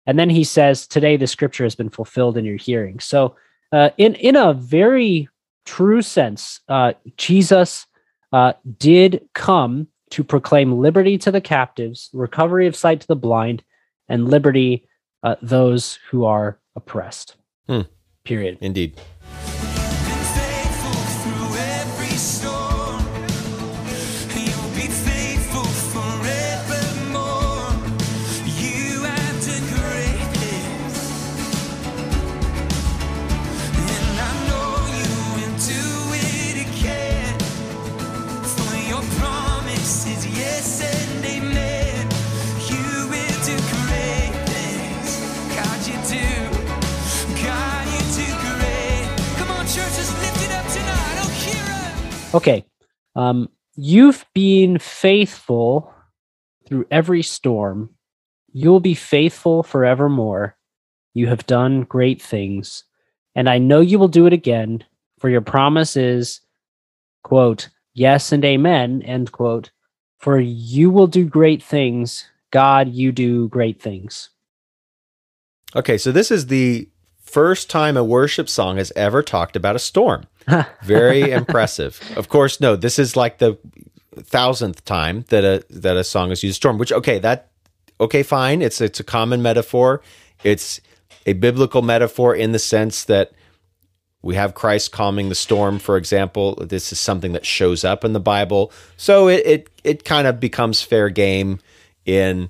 And 0.06 0.18
then 0.18 0.30
he 0.30 0.44
says, 0.44 0.88
Today 0.88 1.18
the 1.18 1.28
scripture 1.28 1.64
has 1.64 1.76
been 1.76 1.90
fulfilled 1.90 2.38
in 2.38 2.46
your 2.46 2.58
hearing. 2.58 3.00
So, 3.00 3.36
uh, 3.74 3.90
in, 3.98 4.16
in 4.16 4.38
a 4.38 4.54
very 4.54 5.28
true 5.66 6.02
sense, 6.02 6.62
uh, 6.70 6.94
Jesus 7.18 7.86
uh, 8.32 8.54
did 8.78 9.28
come 9.34 9.88
to 10.12 10.24
proclaim 10.24 10.80
liberty 10.80 11.18
to 11.20 11.32
the 11.32 11.42
captives, 11.42 12.10
recovery 12.14 12.68
of 12.68 12.76
sight 12.76 13.02
to 13.02 13.08
the 13.08 13.16
blind, 13.16 13.64
and 14.08 14.30
liberty 14.30 14.88
uh, 15.24 15.36
those 15.42 16.00
who 16.10 16.26
are 16.26 16.60
oppressed. 16.76 17.36
Hmm. 17.68 17.82
Period. 18.24 18.58
Indeed. 18.62 19.00
Okay. 52.38 52.66
Um, 53.16 53.50
you've 53.76 54.26
been 54.34 54.78
faithful 54.80 55.94
through 56.68 56.86
every 56.92 57.24
storm. 57.24 57.90
You'll 58.54 58.80
be 58.80 58.94
faithful 58.94 59.64
forevermore. 59.64 60.56
You 61.14 61.28
have 61.28 61.48
done 61.48 61.82
great 61.82 62.22
things, 62.22 62.84
and 63.34 63.50
I 63.50 63.58
know 63.58 63.82
you 63.82 63.98
will 63.98 64.08
do 64.08 64.28
it 64.28 64.34
again, 64.34 64.84
for 65.20 65.30
your 65.30 65.42
promise 65.42 65.98
is 65.98 66.42
quote, 67.24 67.70
yes 67.94 68.32
and 68.32 68.46
amen, 68.46 69.02
end 69.02 69.32
quote, 69.32 69.72
for 70.20 70.40
you 70.40 70.92
will 70.92 71.08
do 71.08 71.26
great 71.26 71.64
things. 71.64 72.30
God, 72.52 72.90
you 72.90 73.12
do 73.12 73.48
great 73.50 73.82
things. 73.82 74.30
Okay, 75.76 75.98
so 75.98 76.12
this 76.12 76.32
is 76.32 76.48
the 76.48 76.90
first 77.20 77.70
time 77.70 77.98
a 77.98 78.04
worship 78.04 78.48
song 78.48 78.78
has 78.78 78.94
ever 78.96 79.22
talked 79.22 79.56
about 79.56 79.76
a 79.76 79.80
storm. 79.80 80.28
Very 80.84 81.32
impressive. 81.32 82.00
Of 82.16 82.30
course, 82.30 82.60
no, 82.62 82.76
this 82.76 83.00
is 83.00 83.16
like 83.16 83.38
the 83.40 83.58
thousandth 84.16 84.84
time 84.86 85.26
that 85.30 85.44
a 85.44 85.64
that 85.70 85.98
a 85.98 86.04
song 86.04 86.30
has 86.30 86.44
used 86.44 86.56
storm. 86.56 86.78
Which 86.78 86.92
okay, 86.92 87.20
that 87.20 87.52
okay, 88.00 88.24
fine. 88.24 88.62
It's 88.62 88.82
it's 88.82 89.00
a 89.00 89.04
common 89.04 89.42
metaphor. 89.42 90.02
It's 90.44 90.80
a 91.26 91.34
biblical 91.34 91.82
metaphor 91.82 92.36
in 92.36 92.52
the 92.52 92.60
sense 92.60 93.04
that 93.06 93.32
we 94.22 94.36
have 94.36 94.56
Christ 94.56 94.92
calming 94.92 95.30
the 95.30 95.36
storm, 95.36 95.80
for 95.80 95.98
example. 95.98 96.56
This 96.56 96.92
is 96.92 97.00
something 97.00 97.34
that 97.34 97.46
shows 97.46 97.84
up 97.84 98.04
in 98.04 98.14
the 98.14 98.20
Bible, 98.20 98.72
so 98.96 99.28
it 99.28 99.46
it, 99.46 99.70
it 99.84 100.04
kind 100.06 100.28
of 100.28 100.40
becomes 100.40 100.82
fair 100.82 101.10
game 101.10 101.60
in 102.06 102.50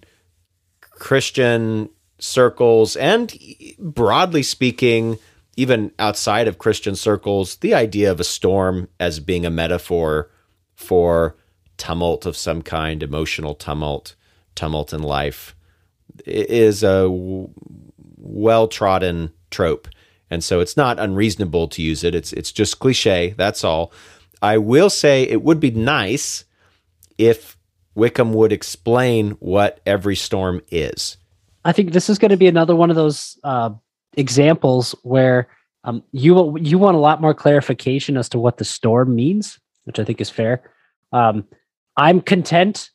Christian 0.81 1.89
circles 2.19 2.95
and 2.95 3.33
broadly 3.79 4.43
speaking, 4.43 5.17
even 5.57 5.91
outside 5.97 6.47
of 6.47 6.59
Christian 6.59 6.95
circles, 6.95 7.57
the 7.57 7.73
idea 7.73 8.11
of 8.11 8.19
a 8.19 8.23
storm 8.23 8.87
as 8.99 9.19
being 9.19 9.45
a 9.45 9.49
metaphor 9.49 10.29
for 10.75 11.35
tumult 11.77 12.25
of 12.25 12.37
some 12.37 12.61
kind, 12.61 13.01
emotional 13.01 13.55
tumult, 13.55 14.15
tumult 14.55 14.93
in 14.93 15.01
life, 15.01 15.55
is 16.25 16.83
a 16.83 17.09
well 18.17 18.67
trodden 18.67 19.33
trope. 19.49 19.87
And 20.29 20.43
so 20.43 20.59
it's 20.59 20.77
not 20.77 20.99
unreasonable 20.99 21.67
to 21.69 21.81
use 21.81 22.03
it. 22.03 22.13
It's 22.13 22.33
it's 22.33 22.51
just 22.51 22.79
cliche. 22.79 23.33
That's 23.37 23.63
all. 23.63 23.91
I 24.41 24.59
will 24.59 24.89
say 24.89 25.23
it 25.23 25.41
would 25.41 25.59
be 25.59 25.71
nice 25.71 26.45
if 27.17 27.57
Wickham 27.95 28.33
would 28.33 28.51
explain 28.51 29.31
what 29.39 29.79
every 29.87 30.15
storm 30.15 30.61
is. 30.69 31.17
I 31.65 31.71
think 31.71 31.91
this 31.91 32.09
is 32.09 32.19
going 32.19 32.31
to 32.31 32.37
be 32.37 32.47
another 32.47 32.75
one 32.75 32.91
of 32.91 32.95
those 32.95 33.39
uh, 33.43 33.71
examples 34.17 34.93
where 35.03 35.47
um, 35.83 36.03
you 36.11 36.57
you 36.59 36.77
want 36.77 36.97
a 36.97 36.99
lot 36.99 37.21
more 37.21 37.33
clarification 37.33 38.17
as 38.17 38.27
to 38.29 38.39
what 38.39 38.57
the 38.57 38.65
storm 38.65 39.15
means, 39.15 39.57
which 39.85 39.99
I 39.99 40.03
think 40.03 40.19
is 40.19 40.29
fair. 40.29 40.69
Um, 41.13 41.45
I'm 41.95 42.19
content 42.19 42.89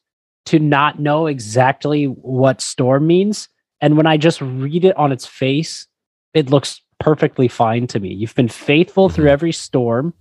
to 0.47 0.59
not 0.59 1.01
know 1.01 1.27
exactly 1.27 2.05
what 2.05 2.61
storm 2.61 3.07
means, 3.07 3.49
and 3.81 3.97
when 3.97 4.07
I 4.07 4.19
just 4.19 4.41
read 4.43 4.85
it 4.85 4.97
on 4.97 5.13
its 5.13 5.25
face, 5.25 5.87
it 6.35 6.51
looks 6.51 6.83
perfectly 7.01 7.49
fine 7.49 7.87
to 7.89 8.01
me. 8.01 8.13
You've 8.13 8.35
been 8.35 8.49
faithful 8.49 9.09
through 9.09 9.25
mm-hmm. 9.25 9.33
every 9.33 9.53
storm; 9.53 10.13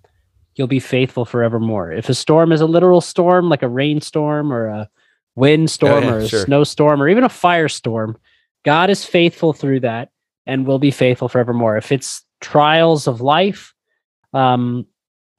you'll 0.56 0.68
be 0.68 0.80
faithful 0.80 1.26
forevermore. 1.26 1.92
If 1.92 2.08
a 2.08 2.14
storm 2.14 2.54
is 2.54 2.62
a 2.62 2.66
literal 2.68 3.02
storm, 3.02 3.50
like 3.50 3.64
a 3.64 3.70
rainstorm 3.70 4.54
or 4.54 4.68
a 4.68 4.90
windstorm 5.36 6.06
oh, 6.06 6.08
yeah, 6.08 6.14
or 6.14 6.18
a 6.20 6.28
sure. 6.28 6.46
snowstorm 6.46 7.02
or 7.02 7.10
even 7.10 7.24
a 7.24 7.30
firestorm, 7.30 8.16
God 8.64 8.90
is 8.90 9.04
faithful 9.04 9.52
through 9.52 9.82
that 9.82 10.12
and 10.46 10.66
will 10.66 10.80
be 10.80 10.92
faithful 10.92 11.30
forevermore. 11.30 11.78
If 11.78 11.92
it's 11.92 12.24
trials 12.40 13.08
of 13.08 13.22
life, 13.22 13.74
um, 14.34 14.86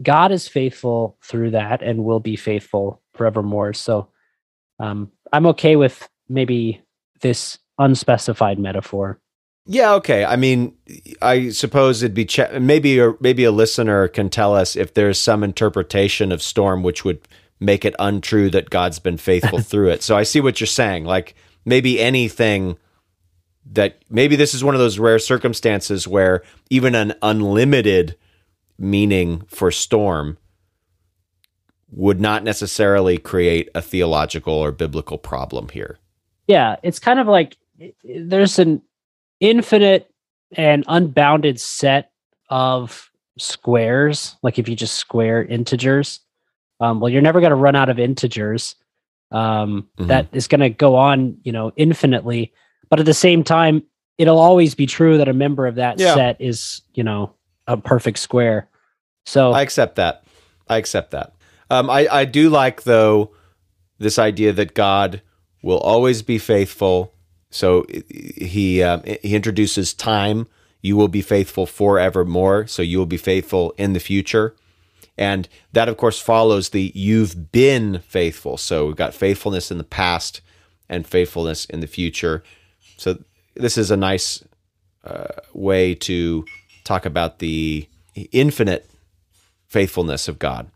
God 0.03 0.33
is 0.33 0.49
faithful 0.49 1.19
through 1.23 1.51
that 1.51 1.83
and 1.83 2.05
will 2.05 2.21
be 2.21 2.37
faithful 2.37 3.03
forevermore. 3.15 3.73
So 3.73 4.09
um, 4.79 5.11
I'm 5.33 5.47
okay 5.47 5.77
with 5.77 6.09
maybe 6.29 6.83
this 7.21 7.59
unspecified 7.79 8.59
metaphor. 8.59 9.21
Yeah, 9.65 9.95
okay. 9.95 10.25
I 10.25 10.35
mean, 10.35 10.75
I 11.21 11.51
suppose 11.51 12.03
it'd 12.03 12.15
be 12.15 12.25
ch- 12.25 12.51
maybe 12.61 13.01
or 13.01 13.17
maybe 13.21 13.45
a 13.45 13.53
listener 13.53 14.09
can 14.09 14.29
tell 14.29 14.57
us 14.57 14.75
if 14.75 14.95
there's 14.95 15.21
some 15.21 15.45
interpretation 15.45 16.33
of 16.33 16.43
storm 16.43 16.83
which 16.83 17.05
would 17.05 17.21
make 17.61 17.85
it 17.85 17.95
untrue 18.01 18.51
that 18.51 18.71
God's 18.71 18.99
been 18.99 19.19
faithful 19.19 19.59
through 19.61 19.91
it. 19.91 20.03
So 20.03 20.17
I 20.17 20.25
see 20.25 20.41
what 20.41 20.61
you're 20.61 20.67
saying. 20.67 21.05
Like 21.05 21.37
maybe 21.65 22.01
anything 22.01 22.77
that 23.64 24.03
maybe 24.11 24.37
this 24.37 24.55
is 24.55 24.64
one 24.64 24.75
of 24.75 24.81
those 24.81 24.98
rare 24.98 25.18
circumstances 25.18 26.09
where 26.09 26.42
even 26.70 26.94
an 26.94 27.14
unlimited 27.22 28.16
meaning 28.79 29.42
for 29.46 29.70
storm 29.70 30.38
would 31.90 32.20
not 32.20 32.42
necessarily 32.42 33.18
create 33.18 33.68
a 33.75 33.83
theological 33.83 34.55
or 34.55 34.72
biblical 34.72 35.18
problem 35.18 35.68
here. 35.68 35.98
Yeah, 36.48 36.77
it's 36.83 36.98
kind 36.98 37.20
of 37.20 37.27
like 37.27 37.57
there's 38.03 38.59
an 38.59 38.83
infinite 39.40 40.11
and 40.57 40.85
unbounded 40.88 41.61
set 41.61 42.11
of 42.48 43.11
squares. 43.38 44.37
Like 44.42 44.59
if 44.59 44.68
you 44.68 44.77
just 44.77 44.94
square 44.94 45.44
integers, 45.44 46.20
um, 46.81 47.01
well, 47.01 47.11
you're 47.11 47.22
never 47.22 47.40
going 47.40 47.51
to 47.51 47.57
run 47.57 47.77
out 47.77 47.88
of 47.88 47.98
integers. 47.98 48.75
Um, 49.31 49.88
mm-hmm. 49.96 50.09
that 50.09 50.29
is 50.33 50.46
going 50.46 50.61
to 50.61 50.68
go 50.68 50.94
on, 50.96 51.38
you 51.42 51.53
know, 51.53 51.72
infinitely. 51.77 52.53
But 52.92 53.00
at 53.00 53.07
the 53.07 53.14
same 53.14 53.42
time, 53.42 53.85
it'll 54.18 54.38
always 54.38 54.74
be 54.74 54.85
true 54.85 55.16
that 55.16 55.26
a 55.26 55.33
member 55.33 55.66
of 55.66 55.76
that 55.76 55.98
yeah. 55.98 56.14
set 56.14 56.38
is, 56.42 56.83
you 56.92 57.02
know, 57.02 57.33
a 57.66 57.78
perfect 57.78 58.18
square. 58.18 58.68
So 59.24 59.52
I 59.52 59.62
accept 59.62 59.96
that. 59.96 60.24
I 60.68 60.76
accept 60.76 61.12
that. 61.12 61.33
Um, 61.70 61.88
I, 61.88 62.07
I 62.12 62.24
do 62.26 62.50
like 62.50 62.83
though 62.83 63.33
this 63.98 64.18
idea 64.18 64.52
that 64.52 64.74
God 64.74 65.22
will 65.62 65.78
always 65.78 66.20
be 66.20 66.37
faithful. 66.37 67.14
So 67.48 67.87
he 68.11 68.83
um, 68.83 69.02
he 69.05 69.35
introduces 69.35 69.94
time. 69.94 70.46
You 70.83 70.94
will 70.94 71.09
be 71.09 71.22
faithful 71.22 71.64
forevermore. 71.64 72.66
So 72.66 72.83
you 72.83 72.98
will 72.98 73.07
be 73.07 73.16
faithful 73.16 73.72
in 73.78 73.94
the 73.94 74.00
future. 74.00 74.55
And 75.16 75.48
that, 75.72 75.88
of 75.88 75.96
course, 75.96 76.20
follows 76.20 76.68
the 76.68 76.92
you've 76.94 77.52
been 77.52 78.00
faithful. 78.00 78.59
So 78.59 78.88
we've 78.88 78.96
got 78.96 79.14
faithfulness 79.14 79.70
in 79.70 79.78
the 79.78 79.83
past 79.83 80.42
and 80.90 81.07
faithfulness 81.07 81.64
in 81.64 81.81
the 81.81 81.87
future. 81.87 82.42
So 83.03 83.19
this 83.57 83.77
is 83.77 83.91
a 83.91 83.97
nice 83.97 84.45
uh, 85.05 85.27
way 85.53 85.95
to 85.97 86.45
talk 86.85 87.05
about 87.05 87.41
the 87.41 87.88
infinite 88.31 88.88
faithfulness 89.67 90.29
of 90.29 90.38
God. 90.38 90.71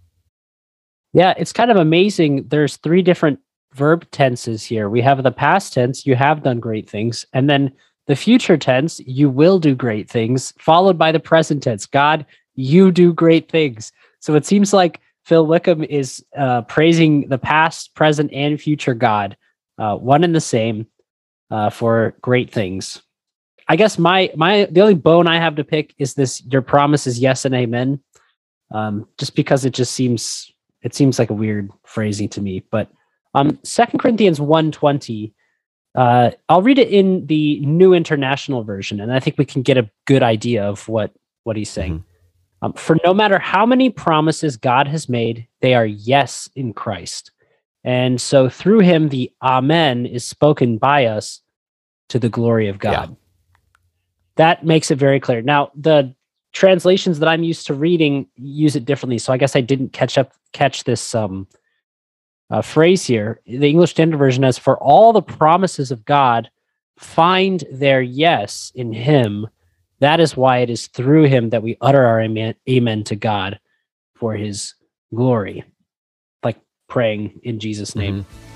Yeah, 1.12 1.35
it's 1.39 1.53
kind 1.53 1.71
of 1.71 1.77
amazing. 1.77 2.49
There's 2.49 2.79
three 2.79 3.01
different 3.01 3.39
verb 3.75 4.11
tenses 4.11 4.65
here. 4.65 4.91
We 4.91 5.03
have 5.03 5.23
the 5.23 5.31
past 5.31 5.73
tense, 5.73 6.05
you 6.05 6.17
have 6.17 6.43
done 6.43 6.59
great 6.59 6.91
things, 6.91 7.25
and 7.33 7.49
then 7.49 7.73
the 8.07 8.17
future 8.17 8.57
tense, 8.57 9.01
you 9.01 9.31
will 9.31 9.59
do 9.59 9.75
great 9.75 10.11
things, 10.11 10.53
followed 10.59 10.99
by 10.99 11.12
the 11.12 11.21
present 11.21 11.62
tense, 11.62 11.87
God, 11.87 12.27
you 12.55 12.91
do 12.91 13.12
great 13.12 13.51
things. 13.51 13.93
So 14.21 14.35
it 14.35 14.47
seems 14.47 14.73
like 14.73 15.01
Phil 15.25 15.47
Wickham 15.47 15.85
is 15.85 16.25
uh, 16.37 16.62
praising 16.62 17.29
the 17.29 17.39
past, 17.39 17.95
present, 17.95 18.33
and 18.33 18.61
future 18.61 18.95
God, 18.95 19.37
uh, 19.79 19.97
one 19.97 20.25
and 20.25 20.35
the 20.35 20.41
same 20.41 20.87
uh, 21.51 21.71
for 21.71 22.15
great 22.23 22.51
things. 22.51 23.03
I 23.69 23.77
guess 23.77 23.99
my 23.99 24.31
my 24.37 24.67
the 24.71 24.81
only 24.81 24.95
bone 24.95 25.27
I 25.27 25.39
have 25.39 25.57
to 25.57 25.65
pick 25.65 25.95
is 25.99 26.15
this: 26.15 26.43
your 26.47 26.63
promise 26.63 27.07
is 27.07 27.19
yes 27.19 27.45
and 27.45 27.55
amen. 27.55 28.01
Um, 28.71 29.09
just 29.19 29.35
because 29.37 29.65
it 29.65 29.75
just 29.75 29.93
seems 29.93 30.51
it 30.83 30.95
seems 30.95 31.19
like 31.19 31.31
a 31.31 31.35
weird 31.35 31.71
phrasing 31.85 32.29
to 32.31 32.41
me. 32.41 32.65
But 32.71 32.91
um, 33.35 33.59
Second 33.63 33.99
Corinthians 33.99 34.41
one 34.41 34.73
twenty. 34.73 35.35
Uh, 35.95 36.31
I'll 36.51 36.61
read 36.61 36.79
it 36.79 36.91
in 36.91 37.27
the 37.27 37.59
New 37.61 37.95
International 37.95 38.63
Version, 38.63 39.01
and 39.01 39.13
I 39.13 39.19
think 39.19 39.39
we 39.39 39.47
can 39.47 39.63
get 39.63 39.79
a 39.79 39.91
good 40.05 40.23
idea 40.23 40.63
of 40.63 40.87
what 40.89 41.13
what 41.45 41.57
he's 41.57 41.71
saying. 41.71 42.01
Mm-hmm. 42.01 42.67
Um, 42.67 42.73
For 42.75 42.99
no 43.05 43.15
matter 43.15 43.39
how 43.39 43.67
many 43.67 43.91
promises 43.91 44.57
God 44.57 44.89
has 44.89 45.09
made, 45.09 45.47
they 45.61 45.75
are 45.75 45.87
yes 45.87 46.49
in 46.55 46.73
Christ. 46.73 47.31
And 47.87 48.20
so 48.20 48.49
through 48.49 48.81
him, 48.81 49.09
the 49.09 49.33
Amen 49.40 50.07
is 50.07 50.25
spoken 50.25 50.77
by 50.77 51.07
us 51.07 51.40
to 52.09 52.18
the 52.18 52.29
glory 52.29 52.68
of 52.68 52.81
God. 52.81 53.11
Yeah. 53.11 53.16
That 54.35 54.66
makes 54.66 54.90
it 54.90 54.99
very 54.99 55.20
clear. 55.20 55.40
Now, 55.40 55.70
the 55.75 56.12
translations 56.53 57.20
that 57.20 57.29
I'm 57.29 57.44
used 57.44 57.64
to 57.68 57.75
reading 57.75 58.27
use 58.35 58.75
it 58.75 58.87
differently. 58.87 59.18
So 59.18 59.33
I 59.33 59.37
guess 59.37 59.55
I 59.55 59.61
didn't 59.61 59.92
catch 59.92 60.18
up 60.18 60.33
catch 60.53 60.83
this 60.83 61.14
um, 61.14 61.46
uh, 62.51 62.61
phrase 62.61 63.07
here. 63.07 63.40
The 63.46 63.68
English 63.68 63.92
Standard 63.92 64.16
Version 64.16 64.42
has 64.42 64.59
for 64.59 64.77
all 64.79 65.12
the 65.12 65.22
promises 65.22 65.92
of 65.92 66.05
God 66.05 66.51
find 66.99 67.62
their 67.70 68.03
yes 68.03 68.72
in 68.75 68.92
him. 68.92 69.46
That 70.01 70.18
is 70.18 70.37
why 70.37 70.59
it 70.59 70.70
is 70.70 70.88
through 70.88 71.25
him 71.25 71.51
that 71.51 71.62
we 71.62 71.77
utter 71.81 72.05
our 72.05 72.20
amen, 72.20 72.57
amen 72.68 73.05
to 73.05 73.16
God 73.16 73.61
for 74.14 74.35
his 74.35 74.75
glory 75.14 75.64
praying 76.88 77.40
in 77.42 77.59
Jesus' 77.59 77.94
name. 77.96 78.22
Mm-hmm. 78.22 78.46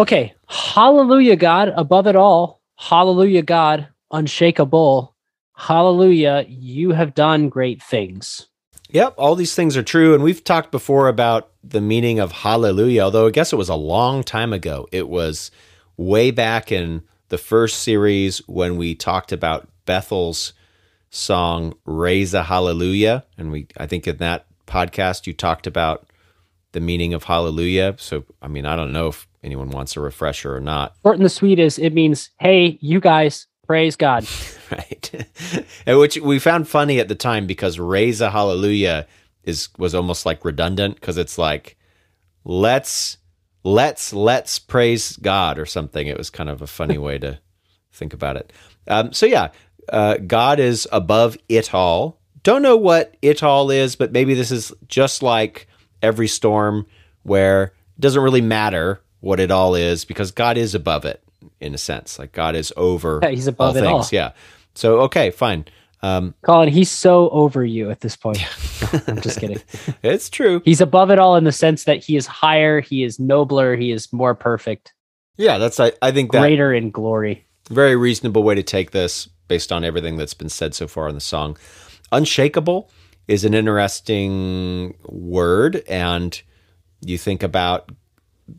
Okay, 0.00 0.32
hallelujah, 0.46 1.34
God, 1.34 1.72
above 1.74 2.06
it 2.06 2.14
all. 2.14 2.62
Hallelujah, 2.76 3.42
God, 3.42 3.88
unshakable. 4.12 5.16
Hallelujah, 5.56 6.46
you 6.48 6.92
have 6.92 7.14
done 7.14 7.48
great 7.48 7.82
things. 7.82 8.46
Yep, 8.90 9.14
all 9.18 9.34
these 9.34 9.54
things 9.54 9.76
are 9.76 9.82
true. 9.82 10.14
And 10.14 10.22
we've 10.22 10.42
talked 10.42 10.70
before 10.70 11.08
about 11.08 11.50
the 11.62 11.80
meaning 11.80 12.18
of 12.18 12.32
hallelujah, 12.32 13.02
although 13.02 13.26
I 13.26 13.30
guess 13.30 13.52
it 13.52 13.56
was 13.56 13.68
a 13.68 13.74
long 13.74 14.22
time 14.22 14.52
ago. 14.52 14.88
It 14.92 15.08
was 15.08 15.50
way 15.96 16.30
back 16.30 16.72
in 16.72 17.02
the 17.28 17.38
first 17.38 17.82
series 17.82 18.38
when 18.48 18.76
we 18.76 18.94
talked 18.94 19.32
about 19.32 19.68
Bethel's 19.84 20.54
song 21.10 21.74
Raise 21.84 22.34
a 22.34 22.42
Hallelujah. 22.42 23.24
And 23.36 23.50
we 23.50 23.66
I 23.76 23.86
think 23.86 24.06
in 24.06 24.16
that 24.18 24.46
podcast 24.66 25.26
you 25.26 25.34
talked 25.34 25.66
about 25.66 26.08
the 26.72 26.80
meaning 26.80 27.14
of 27.14 27.24
hallelujah. 27.24 27.96
So 27.98 28.24
I 28.40 28.48
mean, 28.48 28.64
I 28.64 28.76
don't 28.76 28.92
know 28.92 29.08
if 29.08 29.26
anyone 29.42 29.70
wants 29.70 29.96
a 29.96 30.00
refresher 30.00 30.54
or 30.54 30.60
not. 30.60 30.94
Short 31.02 31.16
and 31.16 31.24
the 31.24 31.30
sweet 31.30 31.58
is 31.58 31.78
it 31.78 31.92
means, 31.92 32.30
hey, 32.40 32.78
you 32.80 33.00
guys, 33.00 33.46
praise 33.68 33.94
God. 33.94 34.26
right. 34.72 35.26
which 35.86 36.18
we 36.18 36.40
found 36.40 36.66
funny 36.66 36.98
at 36.98 37.06
the 37.06 37.14
time 37.14 37.46
because 37.46 37.78
raise 37.78 38.20
a 38.20 38.30
hallelujah 38.30 39.06
is 39.44 39.68
was 39.78 39.94
almost 39.94 40.26
like 40.26 40.44
redundant 40.44 40.96
because 40.96 41.18
it's 41.18 41.38
like 41.38 41.76
let's 42.44 43.18
let's 43.62 44.12
let's 44.12 44.58
praise 44.58 45.16
God 45.18 45.58
or 45.58 45.66
something. 45.66 46.08
It 46.08 46.18
was 46.18 46.30
kind 46.30 46.48
of 46.48 46.62
a 46.62 46.66
funny 46.66 46.98
way 46.98 47.18
to 47.18 47.38
think 47.92 48.12
about 48.12 48.36
it. 48.36 48.52
Um, 48.88 49.12
so 49.12 49.26
yeah, 49.26 49.48
uh, 49.92 50.16
God 50.26 50.58
is 50.58 50.88
above 50.90 51.36
it 51.48 51.72
all. 51.74 52.18
Don't 52.42 52.62
know 52.62 52.76
what 52.76 53.16
it 53.20 53.42
all 53.42 53.70
is, 53.70 53.96
but 53.96 54.12
maybe 54.12 54.32
this 54.32 54.50
is 54.50 54.72
just 54.86 55.22
like 55.22 55.68
every 56.02 56.28
storm 56.28 56.86
where 57.22 57.64
it 57.64 58.00
doesn't 58.00 58.22
really 58.22 58.40
matter 58.40 59.02
what 59.20 59.40
it 59.40 59.50
all 59.50 59.74
is 59.74 60.06
because 60.06 60.30
God 60.30 60.56
is 60.56 60.74
above 60.74 61.04
it 61.04 61.22
in 61.60 61.74
a 61.74 61.78
sense. 61.78 62.18
Like 62.18 62.32
God 62.32 62.54
is 62.56 62.72
over 62.76 63.20
Yeah, 63.22 63.30
he's 63.30 63.46
above 63.46 63.70
all 63.70 63.76
it 63.76 63.80
things. 63.80 63.92
all. 63.92 64.08
Yeah. 64.12 64.32
So 64.74 65.00
okay, 65.02 65.30
fine. 65.30 65.66
Um, 66.00 66.34
Colin, 66.42 66.68
he's 66.68 66.90
so 66.90 67.28
over 67.30 67.64
you 67.64 67.90
at 67.90 68.00
this 68.00 68.14
point. 68.16 68.38
I'm 69.08 69.20
just 69.20 69.40
kidding. 69.40 69.60
it's 70.02 70.30
true. 70.30 70.62
He's 70.64 70.80
above 70.80 71.10
it 71.10 71.18
all 71.18 71.34
in 71.36 71.42
the 71.44 71.50
sense 71.52 71.84
that 71.84 72.04
he 72.04 72.14
is 72.16 72.26
higher, 72.26 72.80
he 72.80 73.02
is 73.02 73.18
nobler, 73.18 73.74
he 73.74 73.90
is 73.90 74.12
more 74.12 74.34
perfect, 74.36 74.94
Yeah, 75.36 75.58
that's 75.58 75.80
I, 75.80 75.92
I 76.00 76.12
think 76.12 76.30
that 76.32 76.40
greater 76.40 76.72
in 76.72 76.92
glory. 76.92 77.44
very 77.68 77.96
reasonable 77.96 78.44
way 78.44 78.54
to 78.54 78.62
take 78.62 78.92
this 78.92 79.26
based 79.48 79.72
on 79.72 79.82
everything 79.82 80.16
that's 80.16 80.34
been 80.34 80.48
said 80.48 80.72
so 80.74 80.86
far 80.86 81.08
in 81.08 81.16
the 81.16 81.20
song. 81.20 81.56
Unshakable 82.12 82.90
is 83.26 83.44
an 83.44 83.52
interesting 83.54 84.94
word, 85.04 85.82
and 85.88 86.40
you 87.00 87.18
think 87.18 87.42
about 87.42 87.90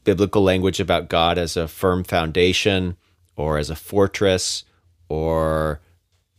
biblical 0.04 0.44
language 0.44 0.80
about 0.80 1.10
God 1.10 1.38
as 1.38 1.58
a 1.58 1.68
firm 1.68 2.04
foundation 2.04 2.98
or 3.36 3.58
as 3.58 3.70
a 3.70 3.76
fortress 3.76 4.64
or 5.08 5.80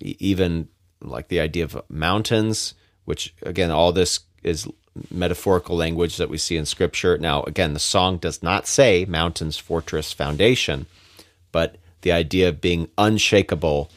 even 0.00 0.68
like 1.02 1.28
the 1.28 1.40
idea 1.40 1.64
of 1.64 1.82
mountains, 1.88 2.74
which 3.04 3.34
again, 3.42 3.70
all 3.70 3.92
this 3.92 4.20
is 4.42 4.68
metaphorical 5.10 5.76
language 5.76 6.16
that 6.16 6.28
we 6.28 6.38
see 6.38 6.56
in 6.56 6.66
scripture. 6.66 7.16
Now, 7.18 7.42
again, 7.44 7.74
the 7.74 7.80
song 7.80 8.18
does 8.18 8.42
not 8.42 8.66
say 8.66 9.04
mountains, 9.06 9.56
fortress, 9.56 10.12
foundation, 10.12 10.86
but 11.52 11.76
the 12.02 12.12
idea 12.12 12.48
of 12.48 12.60
being 12.60 12.88
unshakable 12.98 13.90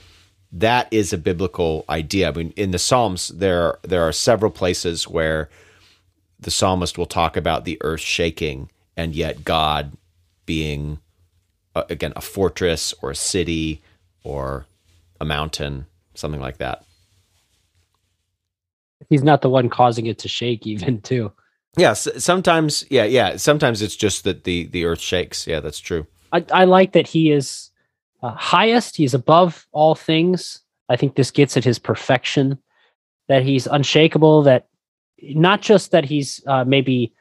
that 0.54 0.88
is 0.92 1.12
a 1.12 1.18
biblical 1.18 1.84
idea. 1.90 2.30
I 2.30 2.32
mean, 2.32 2.54
in 2.56 2.72
the 2.72 2.80
Psalms, 2.80 3.30
there 3.30 3.80
there 3.82 4.04
are 4.04 4.12
several 4.12 4.52
places 4.52 5.08
where 5.08 5.50
the 6.40 6.52
psalmist 6.52 6.98
will 6.98 7.08
talk 7.08 7.36
about 7.36 7.66
the 7.66 7.80
earth 7.82 8.02
shaking, 8.02 8.70
and 8.96 9.16
yet 9.16 9.44
God 9.44 9.94
being 10.46 11.00
uh, 11.76 11.84
again 11.90 12.14
a 12.16 12.22
fortress 12.22 12.94
or 13.02 13.12
a 13.12 13.16
city 13.16 13.82
or 14.24 14.66
a 15.20 15.26
mountain, 15.26 15.86
something 16.16 16.42
like 16.42 16.58
that. 16.58 16.84
He's 19.10 19.24
not 19.24 19.42
the 19.42 19.50
one 19.50 19.70
causing 19.70 20.06
it 20.06 20.20
to 20.20 20.28
shake, 20.28 20.66
even 20.66 21.02
too. 21.02 21.32
Yes, 21.76 22.08
sometimes, 22.18 22.86
yeah, 22.90 23.04
yeah. 23.04 23.38
Sometimes 23.38 23.82
it's 23.82 23.96
just 23.96 24.24
that 24.26 24.44
the 24.44 24.68
the 24.68 24.86
earth 24.86 25.00
shakes. 25.00 25.48
Yeah, 25.48 25.60
that's 25.60 25.80
true. 25.80 26.06
I, 26.32 26.46
I 26.52 26.64
like 26.66 26.94
that 26.94 27.08
he 27.08 27.32
is 27.32 27.72
uh, 28.22 28.32
highest. 28.32 28.96
He's 28.96 29.14
above 29.14 29.68
all 29.72 29.96
things. 29.96 30.62
I 30.90 30.96
think 30.96 31.16
this 31.16 31.32
gets 31.32 31.58
at 31.58 31.64
his 31.64 31.80
perfection. 31.80 32.60
That 33.28 33.44
he's 33.44 33.68
unshakable. 33.68 34.44
That 34.44 34.68
not 35.22 35.62
just 35.62 35.92
that 35.92 36.06
he's 36.06 36.44
uh, 36.46 36.64
maybe 36.66 37.14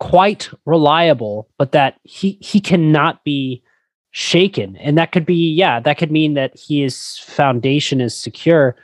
quite 0.00 0.50
reliable, 0.66 1.48
but 1.58 1.72
that 1.72 1.98
he 2.02 2.38
he 2.40 2.60
cannot 2.60 3.24
be 3.24 3.62
shaken. 4.10 4.76
And 4.76 4.96
that 4.98 5.12
could 5.12 5.26
be 5.26 5.50
yeah, 5.52 5.80
that 5.80 5.98
could 5.98 6.10
mean 6.12 6.34
that 6.34 6.52
his 6.58 7.18
foundation 7.18 8.00
is 8.00 8.16
secure. 8.16 8.76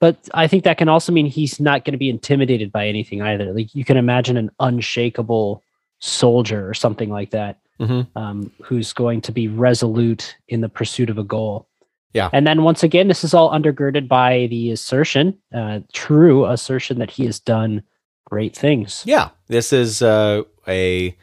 But 0.00 0.28
I 0.32 0.46
think 0.46 0.64
that 0.64 0.78
can 0.78 0.88
also 0.88 1.12
mean 1.12 1.26
he's 1.26 1.60
not 1.60 1.84
going 1.84 1.92
to 1.92 1.98
be 1.98 2.08
intimidated 2.08 2.72
by 2.72 2.86
anything 2.88 3.20
either. 3.20 3.52
Like 3.52 3.74
you 3.74 3.84
can 3.84 3.96
imagine 3.96 4.36
an 4.36 4.50
unshakable 4.58 5.62
soldier 5.98 6.68
or 6.68 6.72
something 6.74 7.10
like 7.10 7.30
that 7.30 7.58
Mhm. 7.78 8.06
um, 8.16 8.50
who's 8.62 8.92
going 8.92 9.20
to 9.22 9.32
be 9.32 9.48
resolute 9.48 10.36
in 10.48 10.60
the 10.62 10.68
pursuit 10.68 11.10
of 11.10 11.18
a 11.18 11.24
goal. 11.24 11.66
Yeah. 12.14 12.28
And 12.32 12.46
then 12.46 12.62
once 12.62 12.82
again, 12.82 13.08
this 13.08 13.24
is 13.24 13.34
all 13.34 13.50
undergirded 13.50 14.08
by 14.08 14.46
the 14.50 14.70
assertion, 14.70 15.36
uh, 15.54 15.80
true 15.92 16.46
assertion 16.46 16.98
that 16.98 17.10
he 17.10 17.24
has 17.26 17.38
done 17.38 17.82
great 18.30 18.56
things. 18.56 19.02
Yeah, 19.04 19.30
this 19.48 19.72
is 19.72 20.00
uh, 20.00 20.44
a. 20.66 21.16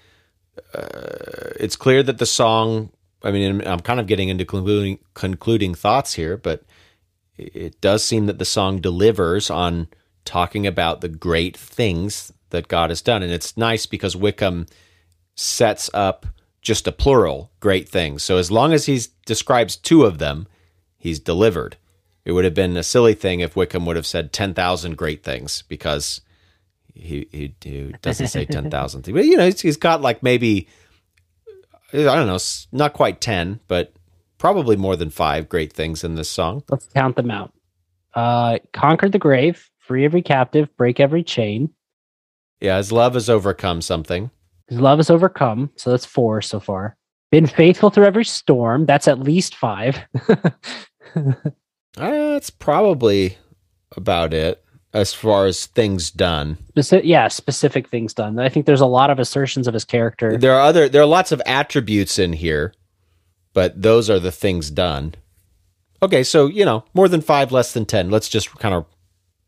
Uh, 0.74 1.54
it's 1.60 1.76
clear 1.76 2.04
that 2.04 2.20
the 2.20 2.26
song. 2.26 2.92
I 3.24 3.32
mean, 3.32 3.66
I'm 3.66 3.80
kind 3.80 4.00
of 4.00 4.06
getting 4.06 4.30
into 4.30 4.46
concluding 4.46 5.00
concluding 5.16 5.74
thoughts 5.74 6.14
here, 6.14 6.38
but 6.38 6.64
it 7.38 7.82
does 7.82 8.04
seem 8.04 8.28
that 8.28 8.38
the 8.38 8.46
song 8.46 8.80
delivers 8.80 9.50
on 9.50 9.88
talking 10.26 10.68
about 10.68 11.02
the 11.02 11.10
great 11.10 11.58
things 11.58 12.32
that 12.50 12.68
God 12.68 12.90
has 12.92 13.02
done, 13.02 13.24
and 13.24 13.32
it's 13.32 13.58
nice 13.58 13.86
because 13.86 14.16
Wickham 14.16 14.68
sets 15.36 15.90
up 15.94 16.28
just 16.62 16.88
a 16.88 16.92
plural 16.92 17.52
great 17.60 17.88
things. 17.88 18.24
So 18.24 18.38
as 18.38 18.52
long 18.52 18.74
as 18.74 18.86
he 18.86 19.00
describes 19.26 19.76
two 19.76 20.04
of 20.04 20.18
them, 20.18 20.48
he's 20.98 21.20
delivered. 21.20 21.78
It 22.26 22.34
would 22.34 22.44
have 22.44 22.54
been 22.54 22.76
a 22.76 22.84
silly 22.84 23.14
thing 23.14 23.40
if 23.40 23.56
Wickham 23.56 23.86
would 23.86 23.96
have 23.96 24.06
said 24.06 24.34
ten 24.34 24.54
thousand 24.54 24.98
great 24.98 25.24
things 25.24 25.64
because 25.70 26.22
he 27.02 27.28
he, 27.32 27.56
he 27.64 27.94
doesn't 28.02 28.28
say 28.28 28.46
ten 28.46 28.70
thousand 28.70 29.04
things. 29.04 29.16
But 29.16 29.26
you 29.26 29.38
know, 29.38 29.46
he's, 29.46 29.62
he's 29.62 29.78
got 29.78 30.02
like 30.02 30.24
maybe 30.24 30.68
I 31.94 32.04
don't 32.04 32.28
know, 32.28 32.40
not 32.72 32.94
quite 32.94 33.22
ten, 33.22 33.60
but 33.68 33.94
probably 34.38 34.76
more 34.76 34.96
than 34.96 35.10
five 35.10 35.50
great 35.50 35.74
things 35.74 36.04
in 36.04 36.16
this 36.16 36.30
song. 36.30 36.64
Let's 36.70 36.88
count 36.88 37.16
them 37.16 37.32
out. 37.32 37.54
Uh, 38.14 38.60
conquered 38.74 39.12
the 39.12 39.20
grave, 39.20 39.70
free 39.80 40.06
every 40.06 40.22
captive, 40.22 40.76
break 40.78 41.00
every 41.00 41.24
chain. 41.24 41.70
Yeah, 42.60 42.78
his 42.78 42.92
love 42.92 43.14
has 43.14 43.30
overcome 43.30 43.82
something. 43.82 44.32
His 44.68 44.80
love 44.80 45.00
has 45.00 45.10
overcome. 45.10 45.70
So 45.76 45.92
that's 45.92 46.06
four 46.06 46.42
so 46.42 46.60
far. 46.60 46.98
Been 47.32 47.46
faithful 47.46 47.90
through 47.90 48.06
every 48.06 48.26
storm. 48.26 48.86
That's 48.86 49.08
at 49.08 49.20
least 49.20 49.56
five. 49.56 50.00
That's 51.96 52.50
probably 52.50 53.38
about 53.96 54.34
it 54.34 54.64
as 54.94 55.14
far 55.14 55.46
as 55.46 55.66
things 55.66 56.10
done. 56.12 56.58
Speci- 56.76 57.02
yeah, 57.04 57.28
specific 57.28 57.90
things 57.90 58.14
done. 58.14 58.40
I 58.40 58.50
think 58.50 58.66
there's 58.66 58.82
a 58.82 58.86
lot 58.86 59.10
of 59.10 59.20
assertions 59.20 59.68
of 59.68 59.74
his 59.74 59.86
character. 59.86 60.38
There 60.38 60.54
are 60.54 60.62
other 60.62 60.90
there 60.90 61.02
are 61.02 61.06
lots 61.08 61.32
of 61.32 61.42
attributes 61.46 62.18
in 62.18 62.34
here, 62.34 62.74
but 63.54 63.82
those 63.82 64.10
are 64.10 64.20
the 64.20 64.32
things 64.32 64.72
done. 64.72 65.16
Okay, 66.02 66.24
so 66.24 66.48
you 66.48 66.64
know, 66.66 66.84
more 66.94 67.08
than 67.08 67.22
5 67.22 67.52
less 67.52 67.74
than 67.74 67.86
10. 67.86 68.10
Let's 68.10 68.30
just 68.30 68.52
kind 68.60 68.74
of 68.76 68.86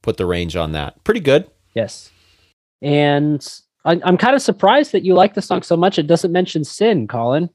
put 0.02 0.18
the 0.18 0.26
range 0.26 0.56
on 0.56 0.72
that. 0.74 1.04
Pretty 1.04 1.20
good. 1.20 1.50
Yes. 1.74 2.12
And 2.82 3.46
I, 3.86 4.00
I'm 4.04 4.18
kind 4.18 4.36
of 4.36 4.42
surprised 4.42 4.92
that 4.92 5.04
you 5.04 5.14
like 5.14 5.34
the 5.34 5.42
song 5.42 5.62
so 5.62 5.78
much. 5.78 6.00
It 6.00 6.08
doesn't 6.08 6.32
mention 6.32 6.64
sin, 6.64 7.08
Colin. 7.08 7.50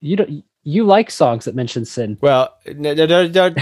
You 0.00 0.16
don't. 0.16 0.44
You 0.66 0.84
like 0.84 1.10
songs 1.10 1.44
that 1.44 1.54
mention 1.54 1.84
sin. 1.84 2.16
Well, 2.22 2.54
n- 2.66 2.86
n- 2.86 2.98
n- 2.98 3.36
n- 3.36 3.54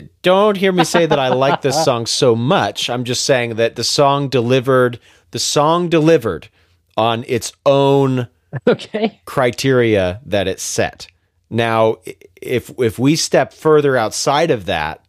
d- 0.00 0.08
don't 0.22 0.56
hear 0.56 0.72
me 0.72 0.84
say 0.84 1.06
that 1.06 1.18
I 1.18 1.28
like 1.28 1.62
this 1.62 1.84
song 1.84 2.06
so 2.06 2.34
much. 2.34 2.88
I'm 2.90 3.04
just 3.04 3.24
saying 3.24 3.56
that 3.56 3.76
the 3.76 3.84
song 3.84 4.28
delivered. 4.28 4.98
The 5.30 5.38
song 5.38 5.88
delivered 5.88 6.48
on 6.96 7.24
its 7.28 7.52
own 7.64 8.28
Okay. 8.68 9.20
criteria 9.24 10.20
that 10.24 10.48
it 10.48 10.60
set. 10.60 11.08
Now, 11.50 11.96
if 12.40 12.70
if 12.78 12.98
we 12.98 13.16
step 13.16 13.52
further 13.52 13.96
outside 13.96 14.50
of 14.50 14.64
that, 14.66 15.04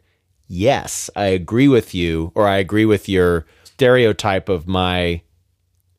yes, 0.48 1.10
I 1.16 1.26
agree 1.28 1.68
with 1.68 1.94
you, 1.96 2.32
or 2.36 2.48
I 2.48 2.58
agree 2.58 2.86
with 2.86 3.08
your 3.08 3.46
stereotype 3.64 4.50
of 4.50 4.68
my 4.68 5.22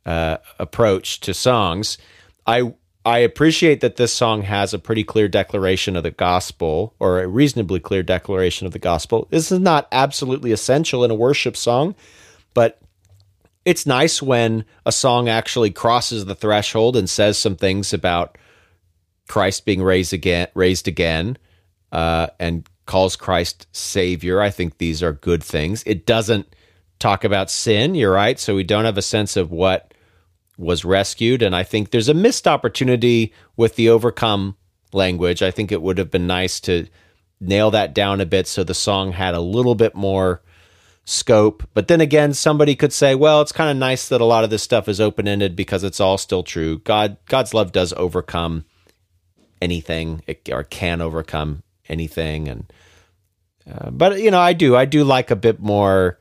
uh, 0.04 0.38
approach 0.58 1.20
to 1.20 1.32
songs. 1.34 1.96
I 2.46 2.74
I 3.04 3.18
appreciate 3.18 3.80
that 3.80 3.96
this 3.96 4.12
song 4.12 4.42
has 4.42 4.74
a 4.74 4.78
pretty 4.78 5.04
clear 5.04 5.28
declaration 5.28 5.96
of 5.96 6.02
the 6.02 6.10
gospel, 6.10 6.94
or 6.98 7.20
a 7.20 7.28
reasonably 7.28 7.80
clear 7.80 8.02
declaration 8.02 8.66
of 8.66 8.72
the 8.72 8.78
gospel. 8.78 9.26
This 9.30 9.50
is 9.50 9.60
not 9.60 9.88
absolutely 9.92 10.52
essential 10.52 11.04
in 11.04 11.10
a 11.10 11.14
worship 11.14 11.56
song, 11.56 11.94
but 12.54 12.80
it's 13.64 13.86
nice 13.86 14.20
when 14.20 14.64
a 14.84 14.92
song 14.92 15.28
actually 15.28 15.70
crosses 15.70 16.24
the 16.24 16.34
threshold 16.34 16.96
and 16.96 17.08
says 17.08 17.38
some 17.38 17.56
things 17.56 17.92
about 17.92 18.36
Christ 19.28 19.64
being 19.64 19.82
raised 19.82 20.12
again, 20.12 20.48
raised 20.54 20.88
again, 20.88 21.38
uh, 21.92 22.28
and 22.38 22.68
calls 22.86 23.16
Christ 23.16 23.66
Savior. 23.72 24.40
I 24.40 24.50
think 24.50 24.78
these 24.78 25.02
are 25.02 25.12
good 25.12 25.42
things. 25.42 25.82
It 25.86 26.06
doesn't 26.06 26.54
talk 26.98 27.24
about 27.24 27.50
sin. 27.50 27.94
You're 27.94 28.12
right. 28.12 28.38
So 28.38 28.54
we 28.54 28.64
don't 28.64 28.86
have 28.86 28.98
a 28.98 29.02
sense 29.02 29.36
of 29.36 29.50
what 29.50 29.94
was 30.58 30.84
rescued. 30.84 31.40
And 31.40 31.54
I 31.54 31.62
think 31.62 31.90
there's 31.90 32.08
a 32.08 32.14
missed 32.14 32.46
opportunity 32.46 33.32
with 33.56 33.76
the 33.76 33.88
overcome 33.88 34.56
language. 34.92 35.42
I 35.42 35.50
think 35.50 35.72
it 35.72 35.80
would 35.80 35.98
have 35.98 36.10
been 36.10 36.26
nice 36.26 36.60
to 36.60 36.88
nail 37.40 37.70
that 37.70 37.94
down 37.94 38.20
a 38.20 38.26
bit 38.26 38.46
so 38.48 38.64
the 38.64 38.74
song 38.74 39.12
had 39.12 39.34
a 39.34 39.40
little 39.40 39.76
bit 39.76 39.94
more 39.94 40.42
scope. 41.04 41.66
But 41.72 41.88
then 41.88 42.00
again, 42.00 42.34
somebody 42.34 42.74
could 42.74 42.92
say, 42.92 43.14
well, 43.14 43.40
it's 43.40 43.52
kind 43.52 43.70
of 43.70 43.76
nice 43.76 44.08
that 44.08 44.20
a 44.20 44.26
lot 44.26 44.44
of 44.44 44.50
this 44.50 44.62
stuff 44.62 44.88
is 44.88 45.00
open 45.00 45.28
ended 45.28 45.54
because 45.54 45.84
it's 45.84 46.00
all 46.00 46.18
still 46.18 46.42
true. 46.42 46.80
God, 46.80 47.16
God's 47.26 47.54
love 47.54 47.72
does 47.72 47.92
overcome 47.94 48.64
anything 49.62 50.22
or 50.50 50.64
can 50.64 51.00
overcome 51.00 51.62
anything. 51.88 52.48
And, 52.48 52.72
uh, 53.70 53.90
but 53.90 54.20
you 54.20 54.30
know, 54.30 54.40
I 54.40 54.52
do, 54.52 54.74
I 54.76 54.84
do 54.84 55.04
like 55.04 55.30
a 55.30 55.36
bit 55.36 55.60
more, 55.60 56.18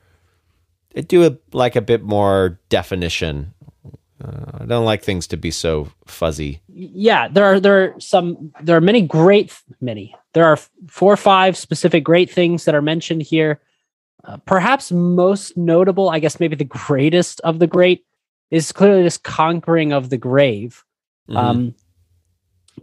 I 0.95 1.01
do 1.01 1.37
like 1.51 1.75
a 1.75 1.81
bit 1.81 2.03
more 2.03 2.59
definition 2.69 3.53
uh, 4.23 4.59
I 4.61 4.65
don't 4.65 4.85
like 4.85 5.03
things 5.03 5.27
to 5.27 5.37
be 5.37 5.51
so 5.51 5.89
fuzzy. 6.05 6.61
Yeah, 6.67 7.27
there 7.27 7.45
are 7.45 7.59
there 7.59 7.83
are 7.83 7.99
some 7.99 8.51
there 8.61 8.75
are 8.75 8.81
many 8.81 9.01
great 9.01 9.57
many. 9.79 10.15
There 10.33 10.45
are 10.45 10.57
four 10.87 11.13
or 11.13 11.17
five 11.17 11.55
specific 11.55 12.03
great 12.03 12.29
things 12.29 12.65
that 12.65 12.75
are 12.75 12.81
mentioned 12.81 13.21
here. 13.21 13.61
Uh, 14.23 14.37
perhaps 14.45 14.91
most 14.91 15.55
notable, 15.55 16.09
I 16.09 16.19
guess 16.19 16.39
maybe 16.39 16.55
the 16.55 16.65
greatest 16.65 17.39
of 17.41 17.59
the 17.59 17.67
great 17.67 18.05
is 18.49 18.71
clearly 18.71 19.03
this 19.03 19.17
conquering 19.17 19.93
of 19.93 20.09
the 20.09 20.17
grave. 20.17 20.83
Mm-hmm. 21.29 21.37
Um, 21.37 21.75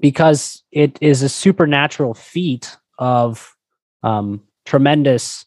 because 0.01 0.63
it 0.73 0.99
is 1.01 1.23
a 1.23 1.29
supernatural 1.29 2.15
feat 2.15 2.77
of 2.99 3.57
um, 4.03 4.43
tremendous 4.67 5.47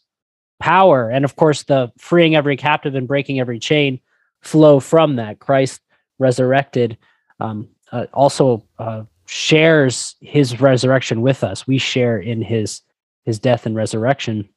power. 0.58 1.10
And 1.10 1.24
of 1.24 1.36
course, 1.36 1.64
the 1.64 1.92
freeing 1.98 2.34
every 2.34 2.56
captive 2.56 2.94
and 2.94 3.06
breaking 3.06 3.40
every 3.40 3.58
chain 3.58 4.00
flow 4.40 4.80
from 4.80 5.16
that. 5.16 5.38
Christ 5.38 5.80
resurrected 6.18 6.98
um, 7.40 7.68
uh, 7.92 8.06
also 8.12 8.64
uh, 8.78 9.04
shares 9.26 10.16
his 10.20 10.60
resurrection 10.60 11.20
with 11.22 11.44
us. 11.44 11.66
We 11.66 11.78
share 11.78 12.18
in 12.18 12.42
his 12.42 12.82
his 13.24 13.38
death 13.38 13.66
and 13.66 13.76
resurrection. 13.76 14.48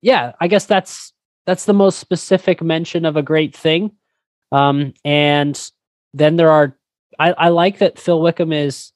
Yeah, 0.00 0.32
I 0.40 0.48
guess 0.48 0.66
that's 0.66 1.12
that's 1.46 1.64
the 1.64 1.74
most 1.74 1.98
specific 1.98 2.62
mention 2.62 3.04
of 3.04 3.16
a 3.16 3.22
great 3.22 3.56
thing. 3.56 3.92
Um, 4.50 4.92
and 5.04 5.58
then 6.12 6.36
there 6.36 6.50
are 6.50 6.76
I, 7.18 7.32
I 7.32 7.48
like 7.48 7.78
that 7.78 7.98
Phil 7.98 8.20
Wickham 8.20 8.52
is 8.52 8.92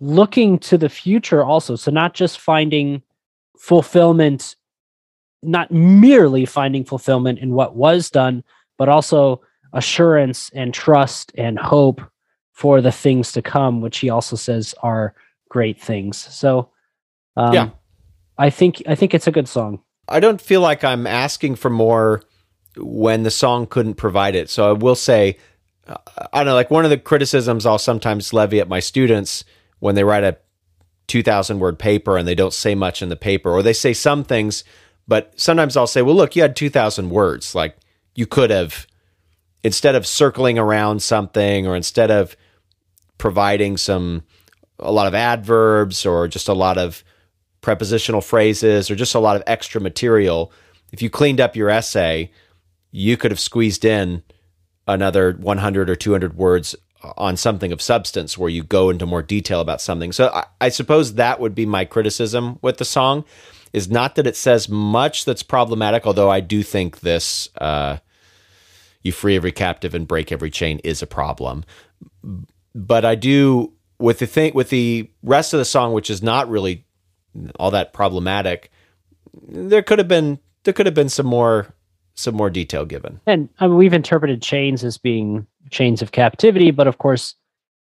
looking 0.00 0.58
to 0.58 0.78
the 0.78 0.88
future 0.88 1.44
also. 1.44 1.76
So 1.76 1.90
not 1.90 2.14
just 2.14 2.40
finding 2.40 3.02
fulfillment, 3.58 4.56
not 5.42 5.70
merely 5.70 6.46
finding 6.46 6.84
fulfillment 6.84 7.38
in 7.38 7.52
what 7.52 7.76
was 7.76 8.10
done, 8.10 8.42
but 8.80 8.88
also 8.88 9.42
assurance 9.74 10.50
and 10.54 10.72
trust 10.72 11.32
and 11.36 11.58
hope 11.58 12.00
for 12.54 12.80
the 12.80 12.90
things 12.90 13.30
to 13.32 13.42
come, 13.42 13.82
which 13.82 13.98
he 13.98 14.08
also 14.08 14.36
says 14.36 14.74
are 14.82 15.14
great 15.50 15.78
things. 15.78 16.16
So, 16.16 16.70
um, 17.36 17.52
yeah, 17.52 17.68
I 18.38 18.48
think 18.48 18.82
I 18.88 18.94
think 18.94 19.12
it's 19.12 19.26
a 19.26 19.30
good 19.30 19.48
song. 19.48 19.82
I 20.08 20.18
don't 20.18 20.40
feel 20.40 20.62
like 20.62 20.82
I'm 20.82 21.06
asking 21.06 21.56
for 21.56 21.68
more 21.68 22.22
when 22.78 23.22
the 23.22 23.30
song 23.30 23.66
couldn't 23.66 23.96
provide 23.96 24.34
it. 24.34 24.48
So 24.48 24.70
I 24.70 24.72
will 24.72 24.94
say, 24.94 25.36
uh, 25.86 25.98
I 26.32 26.38
don't 26.38 26.46
know, 26.46 26.54
like 26.54 26.70
one 26.70 26.84
of 26.84 26.90
the 26.90 26.96
criticisms 26.96 27.66
I'll 27.66 27.78
sometimes 27.78 28.32
levy 28.32 28.60
at 28.60 28.68
my 28.68 28.80
students 28.80 29.44
when 29.80 29.94
they 29.94 30.04
write 30.04 30.24
a 30.24 30.38
2,000 31.08 31.58
word 31.58 31.78
paper 31.78 32.16
and 32.16 32.26
they 32.26 32.34
don't 32.34 32.54
say 32.54 32.74
much 32.74 33.02
in 33.02 33.10
the 33.10 33.16
paper, 33.16 33.50
or 33.50 33.62
they 33.62 33.74
say 33.74 33.92
some 33.92 34.24
things, 34.24 34.64
but 35.06 35.38
sometimes 35.38 35.76
I'll 35.76 35.86
say, 35.86 36.00
well, 36.00 36.14
look, 36.14 36.34
you 36.34 36.40
had 36.40 36.56
2,000 36.56 37.10
words. 37.10 37.54
Like 37.54 37.76
you 38.14 38.26
could 38.26 38.50
have 38.50 38.86
instead 39.62 39.94
of 39.94 40.06
circling 40.06 40.58
around 40.58 41.02
something 41.02 41.66
or 41.66 41.76
instead 41.76 42.10
of 42.10 42.36
providing 43.18 43.76
some 43.76 44.22
a 44.78 44.92
lot 44.92 45.06
of 45.06 45.14
adverbs 45.14 46.06
or 46.06 46.26
just 46.26 46.48
a 46.48 46.54
lot 46.54 46.78
of 46.78 47.04
prepositional 47.60 48.22
phrases 48.22 48.90
or 48.90 48.94
just 48.94 49.14
a 49.14 49.20
lot 49.20 49.36
of 49.36 49.42
extra 49.46 49.80
material 49.80 50.50
if 50.92 51.02
you 51.02 51.10
cleaned 51.10 51.40
up 51.40 51.54
your 51.54 51.68
essay 51.68 52.30
you 52.90 53.16
could 53.16 53.30
have 53.30 53.40
squeezed 53.40 53.84
in 53.84 54.22
another 54.86 55.32
100 55.32 55.90
or 55.90 55.94
200 55.94 56.36
words 56.36 56.74
on 57.16 57.36
something 57.36 57.72
of 57.72 57.80
substance 57.80 58.36
where 58.36 58.50
you 58.50 58.62
go 58.62 58.90
into 58.90 59.06
more 59.06 59.22
detail 59.22 59.60
about 59.60 59.80
something. 59.80 60.12
So 60.12 60.28
I, 60.28 60.46
I 60.60 60.68
suppose 60.68 61.14
that 61.14 61.40
would 61.40 61.54
be 61.54 61.66
my 61.66 61.84
criticism 61.84 62.58
with 62.62 62.78
the 62.78 62.84
song 62.84 63.24
is 63.72 63.88
not 63.90 64.14
that 64.16 64.26
it 64.26 64.36
says 64.36 64.68
much 64.68 65.24
that's 65.24 65.42
problematic, 65.42 66.06
although 66.06 66.30
I 66.30 66.40
do 66.40 66.62
think 66.62 67.00
this 67.00 67.48
uh, 67.58 67.98
you 69.02 69.12
free 69.12 69.36
every 69.36 69.52
captive 69.52 69.94
and 69.94 70.06
break 70.06 70.32
every 70.32 70.50
chain 70.50 70.80
is 70.84 71.02
a 71.02 71.06
problem. 71.06 71.64
But 72.74 73.04
I 73.04 73.14
do 73.14 73.72
with 73.98 74.18
the 74.18 74.26
thing 74.26 74.52
with 74.54 74.70
the 74.70 75.10
rest 75.22 75.52
of 75.54 75.58
the 75.58 75.64
song, 75.64 75.92
which 75.92 76.10
is 76.10 76.22
not 76.22 76.48
really 76.48 76.84
all 77.58 77.70
that 77.70 77.92
problematic. 77.92 78.70
There 79.48 79.82
could 79.82 79.98
have 79.98 80.08
been 80.08 80.38
there 80.64 80.74
could 80.74 80.86
have 80.86 80.94
been 80.94 81.08
some 81.08 81.26
more 81.26 81.74
some 82.14 82.34
more 82.34 82.50
detail 82.50 82.84
given. 82.84 83.20
And 83.26 83.48
I 83.58 83.66
mean, 83.66 83.76
we've 83.76 83.92
interpreted 83.94 84.42
chains 84.42 84.84
as 84.84 84.98
being 84.98 85.46
chains 85.70 86.02
of 86.02 86.12
captivity, 86.12 86.70
but 86.70 86.86
of 86.86 86.98
course, 86.98 87.34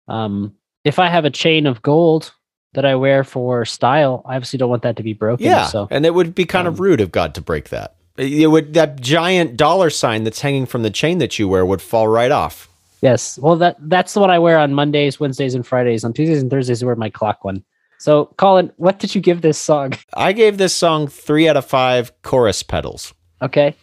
um, 0.07 0.55
if 0.83 0.99
I 0.99 1.07
have 1.07 1.25
a 1.25 1.29
chain 1.29 1.65
of 1.65 1.81
gold 1.81 2.33
that 2.73 2.85
I 2.85 2.95
wear 2.95 3.23
for 3.23 3.65
style. 3.65 4.21
I 4.25 4.35
obviously 4.35 4.57
don't 4.57 4.69
want 4.69 4.83
that 4.83 4.95
to 4.97 5.03
be 5.03 5.13
broken. 5.13 5.45
Yeah, 5.45 5.65
so 5.65 5.87
and 5.91 6.05
it 6.05 6.13
would 6.13 6.33
be 6.33 6.45
kind 6.45 6.67
um, 6.67 6.73
of 6.73 6.79
rude 6.79 7.01
of 7.01 7.11
God 7.11 7.35
to 7.35 7.41
break 7.41 7.69
that. 7.69 7.95
It 8.17 8.49
would 8.49 8.73
that 8.73 9.01
giant 9.01 9.57
dollar 9.57 9.89
sign 9.89 10.23
that's 10.23 10.41
hanging 10.41 10.65
from 10.65 10.83
the 10.83 10.89
chain 10.89 11.17
that 11.19 11.39
you 11.39 11.47
wear 11.47 11.65
would 11.65 11.81
fall 11.81 12.07
right 12.07 12.31
off. 12.31 12.69
Yes, 13.01 13.39
well 13.39 13.55
that 13.57 13.77
that's 13.79 14.13
the 14.13 14.19
one 14.19 14.29
I 14.29 14.39
wear 14.39 14.59
on 14.59 14.73
Mondays, 14.73 15.19
Wednesdays, 15.19 15.55
and 15.55 15.65
Fridays. 15.65 16.03
On 16.03 16.13
Tuesdays 16.13 16.41
and 16.41 16.51
Thursdays, 16.51 16.83
I 16.83 16.85
wear 16.85 16.95
my 16.95 17.09
clock 17.09 17.43
one. 17.43 17.63
So, 17.97 18.25
Colin, 18.37 18.71
what 18.77 18.97
did 18.97 19.13
you 19.13 19.21
give 19.21 19.41
this 19.41 19.59
song? 19.59 19.93
I 20.15 20.33
gave 20.33 20.57
this 20.57 20.73
song 20.73 21.07
three 21.07 21.47
out 21.47 21.55
of 21.55 21.65
five 21.65 22.11
chorus 22.23 22.63
pedals. 22.63 23.13
Okay. 23.43 23.75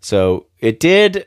So 0.00 0.46
it 0.58 0.78
did. 0.78 1.26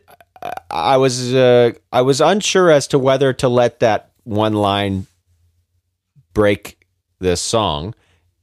I 0.70 0.98
was 0.98 1.34
uh, 1.34 1.72
I 1.92 2.02
was 2.02 2.22
unsure 2.22 2.70
as 2.70 2.88
to 2.90 3.00
whether 3.00 3.34
to 3.34 3.50
let 3.50 3.80
that 3.80 4.12
one 4.26 4.54
line 4.54 5.08
break 6.34 6.85
this 7.20 7.42
song 7.42 7.94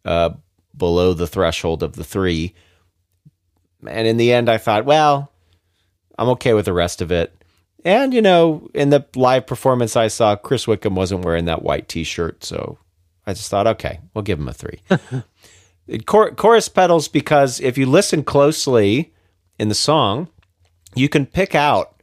uh, 0.04 0.30
below 0.76 1.14
the 1.14 1.26
threshold 1.26 1.82
of 1.82 1.94
the 1.94 2.04
three. 2.04 2.54
And 3.86 4.06
in 4.06 4.16
the 4.16 4.32
end, 4.32 4.48
I 4.48 4.58
thought, 4.58 4.84
well, 4.84 5.32
I'm 6.18 6.28
okay 6.30 6.54
with 6.54 6.66
the 6.66 6.72
rest 6.72 7.02
of 7.02 7.10
it. 7.10 7.34
And, 7.84 8.14
you 8.14 8.22
know, 8.22 8.68
in 8.74 8.90
the 8.90 9.04
live 9.16 9.46
performance 9.46 9.96
I 9.96 10.08
saw, 10.08 10.36
Chris 10.36 10.68
Wickham 10.68 10.94
wasn't 10.94 11.24
wearing 11.24 11.46
that 11.46 11.62
white 11.62 11.88
t 11.88 12.04
shirt. 12.04 12.44
So 12.44 12.78
I 13.26 13.32
just 13.32 13.50
thought, 13.50 13.66
okay, 13.66 14.00
we'll 14.14 14.22
give 14.22 14.38
him 14.38 14.48
a 14.48 14.52
three. 14.52 14.80
Chor- 16.06 16.34
chorus 16.34 16.68
pedals, 16.68 17.08
because 17.08 17.60
if 17.60 17.76
you 17.76 17.86
listen 17.86 18.22
closely 18.22 19.12
in 19.58 19.68
the 19.68 19.74
song, 19.74 20.28
you 20.94 21.08
can 21.08 21.26
pick 21.26 21.54
out 21.54 22.00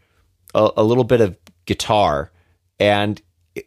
a, 0.54 0.70
a 0.78 0.84
little 0.84 1.06
bit 1.06 1.22
of 1.22 1.38
guitar. 1.66 2.32
And 2.78 3.22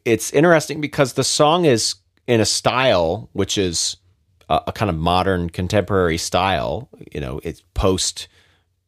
it's 0.05 0.33
interesting 0.33 0.81
because 0.81 1.15
the 1.15 1.25
song 1.25 1.65
is 1.65 1.95
in 2.27 2.41
a 2.41 2.45
style 2.45 3.29
which 3.33 3.59
is 3.59 3.97
a, 4.49 4.61
a 4.69 4.73
kind 4.73 4.91
of 4.91 4.97
modern 4.97 5.51
contemporary 5.51 6.19
style. 6.19 6.89
You 7.13 7.21
know, 7.21 7.41
it's 7.43 7.63
post 7.75 8.29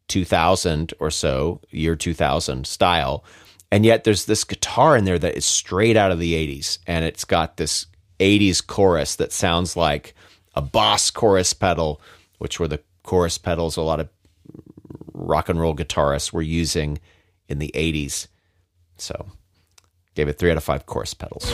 2000 0.07 0.93
or 0.99 1.11
so, 1.11 1.61
year 1.71 1.95
2000 1.95 2.67
style. 2.67 3.25
And 3.71 3.83
yet 3.83 4.03
there's 4.03 4.25
this 4.25 4.43
guitar 4.43 4.95
in 4.95 5.05
there 5.05 5.19
that 5.19 5.35
is 5.35 5.45
straight 5.45 5.97
out 5.97 6.11
of 6.11 6.19
the 6.19 6.33
80s. 6.33 6.77
And 6.87 7.03
it's 7.03 7.25
got 7.25 7.57
this 7.57 7.87
80s 8.19 8.65
chorus 8.65 9.15
that 9.15 9.33
sounds 9.33 9.75
like 9.75 10.13
a 10.53 10.61
Boss 10.61 11.11
chorus 11.11 11.53
pedal, 11.53 11.99
which 12.37 12.59
were 12.59 12.67
the 12.67 12.81
chorus 13.03 13.37
pedals 13.37 13.75
a 13.75 13.81
lot 13.81 13.99
of 13.99 14.09
rock 15.13 15.49
and 15.49 15.59
roll 15.59 15.75
guitarists 15.75 16.31
were 16.31 16.41
using 16.41 16.99
in 17.49 17.59
the 17.59 17.71
80s. 17.75 18.27
So 18.97 19.25
gave 20.13 20.27
it 20.27 20.37
three 20.37 20.51
out 20.51 20.57
of 20.57 20.63
five 20.63 20.85
chorus 20.85 21.13
pedals. 21.13 21.51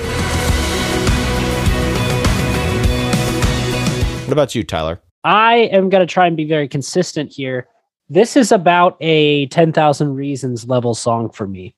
What 4.31 4.37
about 4.37 4.55
you, 4.55 4.63
Tyler? 4.63 5.01
I 5.25 5.55
am 5.73 5.89
going 5.89 5.99
to 5.99 6.11
try 6.11 6.25
and 6.25 6.37
be 6.37 6.45
very 6.45 6.69
consistent 6.69 7.33
here. 7.33 7.67
This 8.07 8.37
is 8.37 8.53
about 8.53 8.95
a 9.01 9.47
10,000 9.47 10.15
Reasons 10.15 10.65
level 10.69 10.95
song 10.95 11.29
for 11.29 11.45
me. 11.45 11.75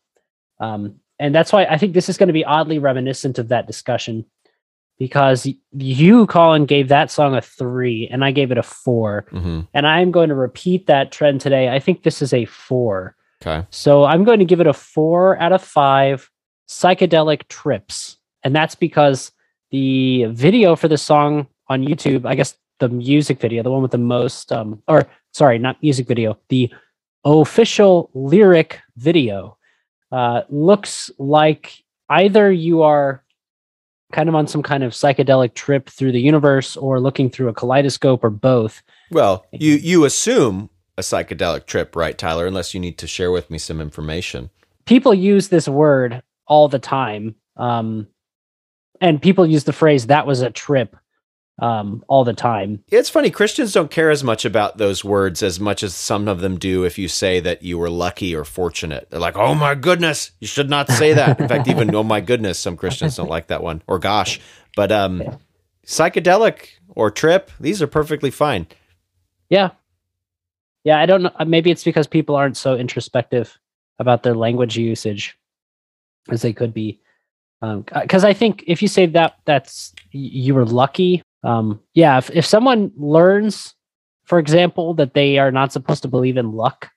Um, 0.60 0.99
and 1.18 1.34
that's 1.34 1.51
why 1.51 1.66
I 1.66 1.80
think 1.80 1.95
this 1.95 2.10
is 2.10 2.18
going 2.20 2.28
to 2.28 2.34
be 2.34 2.45
oddly 2.45 2.78
reminiscent 2.78 3.39
of 3.39 3.47
that 3.47 3.66
discussion 3.66 4.24
because 4.99 5.47
you, 5.72 6.28
Colin, 6.28 6.68
gave 6.68 6.89
that 6.89 7.10
song 7.10 7.34
a 7.34 7.41
three 7.41 8.08
and 8.12 8.24
I 8.24 8.30
gave 8.30 8.51
it 8.51 8.60
a 8.60 8.64
4 8.64 9.26
mm-hmm. 9.32 9.62
And 9.74 9.88
I'm 9.88 10.12
going 10.12 10.30
to 10.30 10.36
repeat 10.36 10.86
that 10.86 11.12
trend 11.12 11.41
today. 11.41 11.70
I 11.70 11.80
think 11.80 12.04
this 12.04 12.22
is 12.22 12.36
a 12.36 12.45
four. 12.45 13.16
Okay. 13.41 13.66
So 13.72 14.04
I'm 14.04 14.24
going 14.24 14.38
to 14.38 14.45
give 14.45 14.62
it 14.62 14.68
a 14.68 14.74
four 14.74 15.41
out 15.41 15.54
of 15.54 15.64
five 15.64 16.30
psychedelic 16.70 17.47
trips. 17.47 18.18
And 18.43 18.56
that's 18.56 18.76
because 18.76 19.32
the 19.72 20.26
video 20.26 20.76
for 20.76 20.88
the 20.88 20.99
song 20.99 21.47
on 21.68 21.84
YouTube, 21.84 22.26
I 22.26 22.36
guess 22.36 22.55
the 22.80 22.89
music 22.89 23.39
video, 23.39 23.64
the 23.64 23.72
one 23.72 23.82
with 23.82 23.91
the 23.91 23.97
most, 23.97 24.51
um, 24.51 24.82
or 24.88 25.07
sorry, 25.32 25.57
not 25.57 25.82
music 25.82 26.07
video, 26.07 26.38
the 26.49 26.72
official 27.24 28.09
lyric 28.14 28.80
video. 28.97 29.57
Uh, 30.11 30.43
looks 30.49 31.09
like 31.18 31.84
either 32.09 32.51
you 32.51 32.84
are 32.84 33.24
kind 34.11 34.30
of 34.30 34.36
on 34.36 34.47
some 34.47 34.61
kind 34.61 34.84
of 34.84 34.91
psychedelic 34.91 35.55
trip 35.55 35.89
through 35.89 36.11
the 36.11 36.22
universe 36.22 36.78
or 36.78 36.99
looking 36.99 37.30
through 37.30 37.47
a 37.47 37.53
kaleidoscope 37.53 38.24
or 38.24 38.30
both. 38.30 38.84
Well, 39.09 39.45
you 39.51 39.76
you 39.76 40.05
assume 40.05 40.70
a 40.97 41.01
psychedelic 41.01 41.66
trip, 41.66 41.95
right, 41.95 42.18
Tyler? 42.18 42.45
Unless 42.45 42.74
you 42.74 42.80
need 42.80 42.97
to 42.99 43.07
share 43.07 43.32
with 43.32 43.49
me 43.49 43.57
some 43.57 43.82
information. 43.82 44.51
People 44.86 45.14
use 45.14 45.47
this 45.47 45.68
word 45.68 46.22
all 46.45 46.68
the 46.68 46.80
time. 46.80 47.36
Um, 47.57 48.07
and 49.01 49.22
people 49.22 49.45
use 49.45 49.64
the 49.64 49.74
phrase 49.74 50.07
that 50.07 50.28
was 50.28 50.41
a 50.41 50.49
trip 50.49 50.95
um, 51.60 52.04
all 52.08 52.24
the 52.24 52.34
time. 52.34 52.84
It's 52.89 53.10
funny, 53.10 53.30
Christians 53.30 53.74
don't 53.74 53.91
care 53.91 54.10
as 54.10 54.24
much 54.24 54.43
about 54.43 54.78
those 54.78 55.04
words 55.04 55.43
as 55.43 55.60
much 55.60 55.84
as 55.84 55.93
some 55.93 56.28
of 56.28 56.41
them 56.41 56.58
do 56.58 56.84
if 56.84 56.97
you 56.97 57.08
say 57.08 57.39
that 57.41 57.64
you 57.64 57.78
were 57.78 57.89
lucky 57.89 58.36
or 58.36 58.43
fortunate. 58.43 59.10
They're 59.10 59.20
like, 59.20 59.38
oh 59.38 59.54
my 59.54 59.76
goodness, 59.76 60.32
you 60.39 60.47
should 60.47 60.70
not 60.70 60.89
say 60.89 61.14
that. 61.14 61.39
In 61.39 61.47
fact, 61.47 61.68
even 61.68 61.93
oh 61.93 62.04
my 62.04 62.22
goodness, 62.22 62.58
some 62.58 62.76
Christians 62.76 63.16
don't 63.16 63.30
like 63.30 63.47
that 63.47 63.64
one, 63.64 63.84
or 63.88 63.99
gosh. 63.99 64.39
But 64.76 64.91
um, 64.91 65.24
psychedelic 65.86 66.70
or 66.89 67.12
trip, 67.12 67.51
these 67.60 67.82
are 67.82 67.88
perfectly 67.88 68.32
fine. 68.32 68.68
Yeah. 69.49 69.72
Yeah, 70.84 70.99
I 70.99 71.06
don't 71.06 71.24
know. 71.24 71.32
Maybe 71.45 71.72
it's 71.72 71.84
because 71.84 72.08
people 72.08 72.36
aren't 72.36 72.58
so 72.58 72.76
introspective 72.76 73.58
about 73.99 74.24
their 74.24 74.36
language 74.36 74.78
usage 74.78 75.38
as 76.30 76.41
they 76.41 76.51
could 76.51 76.74
be. 76.74 76.99
Because 77.62 78.24
um, 78.24 78.30
I 78.30 78.34
think 78.34 78.64
if 78.68 78.82
you 78.82 78.88
say 78.89 79.06
that 79.06 79.38
that's 79.45 79.93
you 80.12 80.54
were 80.54 80.66
lucky, 80.66 81.22
um, 81.44 81.80
yeah. 81.94 82.18
If 82.18 82.30
if 82.32 82.46
someone 82.46 82.91
learns, 82.96 83.76
for 84.26 84.39
example, 84.39 84.94
that 84.96 85.14
they 85.14 85.38
are 85.38 85.52
not 85.52 85.72
supposed 85.72 86.04
to 86.04 86.08
believe 86.08 86.38
in 86.38 86.52
luck, 86.52 86.89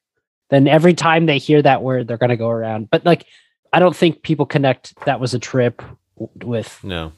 then 0.50 0.68
every 0.68 0.94
time 0.94 1.26
they 1.26 1.38
hear 1.38 1.62
that 1.62 1.82
word, 1.82 2.06
they're 2.06 2.18
going 2.18 2.30
to 2.30 2.36
go 2.36 2.48
around. 2.48 2.90
But 2.90 3.04
like, 3.04 3.26
I 3.72 3.78
don't 3.78 3.96
think 3.96 4.22
people 4.22 4.46
connect 4.46 4.94
that 5.04 5.20
was 5.20 5.34
a 5.34 5.38
trip 5.38 5.82
with 6.16 6.82
no 6.82 7.12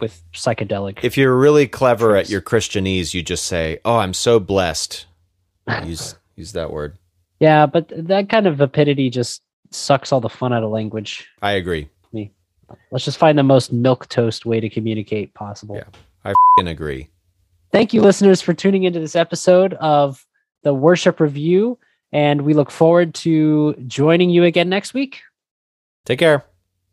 with 0.00 0.22
psychedelic. 0.32 1.00
If 1.02 1.16
you're 1.16 1.36
really 1.36 1.66
clever 1.66 2.12
trips. 2.12 2.28
at 2.28 2.32
your 2.32 2.40
Christianese, 2.40 3.14
you 3.14 3.22
just 3.22 3.44
say, 3.44 3.78
"Oh, 3.84 3.98
I'm 3.98 4.14
so 4.14 4.40
blessed." 4.40 5.06
use 5.84 6.16
use 6.36 6.52
that 6.52 6.72
word. 6.72 6.96
Yeah, 7.40 7.66
but 7.66 7.92
that 7.94 8.28
kind 8.28 8.46
of 8.46 8.56
vapidity 8.56 9.10
just 9.10 9.42
sucks 9.70 10.12
all 10.12 10.20
the 10.20 10.28
fun 10.28 10.52
out 10.52 10.62
of 10.62 10.70
language. 10.70 11.28
I 11.42 11.52
agree. 11.52 11.88
Me. 12.12 12.32
Let's 12.90 13.04
just 13.04 13.18
find 13.18 13.38
the 13.38 13.42
most 13.42 13.72
milk 13.72 14.08
toast 14.08 14.46
way 14.46 14.60
to 14.60 14.68
communicate 14.68 15.34
possible. 15.34 15.76
Yeah, 15.76 15.84
I 16.24 16.34
agree. 16.58 17.08
Thank 17.70 17.92
you, 17.92 18.00
listeners, 18.00 18.40
for 18.40 18.54
tuning 18.54 18.84
into 18.84 18.98
this 19.00 19.14
episode 19.14 19.74
of 19.74 20.26
the 20.62 20.74
Worship 20.74 21.20
Review, 21.20 21.78
and 22.12 22.42
we 22.42 22.54
look 22.54 22.70
forward 22.70 23.14
to 23.16 23.74
joining 23.86 24.30
you 24.30 24.44
again 24.44 24.68
next 24.68 24.94
week. 24.94 25.20
Take 26.06 26.18
care. 26.18 26.44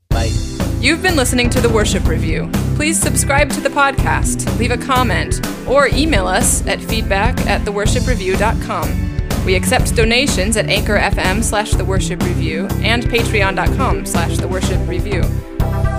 Bye. 0.09 0.31
You've 0.79 1.01
been 1.01 1.15
listening 1.15 1.49
to 1.51 1.61
the 1.61 1.69
Worship 1.69 2.05
Review. 2.07 2.49
Please 2.75 2.99
subscribe 2.99 3.49
to 3.51 3.61
the 3.61 3.69
podcast, 3.69 4.55
leave 4.59 4.71
a 4.71 4.77
comment, 4.77 5.39
or 5.67 5.87
email 5.87 6.27
us 6.27 6.65
at 6.67 6.81
feedback 6.81 7.39
at 7.47 7.61
theworshipreview.com. 7.61 9.45
We 9.45 9.55
accept 9.55 9.95
donations 9.95 10.57
at 10.57 10.67
Anchor 10.67 10.97
FM 10.97 11.43
slash 11.43 11.71
The 11.71 11.85
Worship 11.85 12.21
Review 12.23 12.67
and 12.81 13.03
Patreon.com 13.03 14.05
slash 14.05 14.37
The 14.37 14.47
Worship 14.47 14.85
Review. 14.87 15.23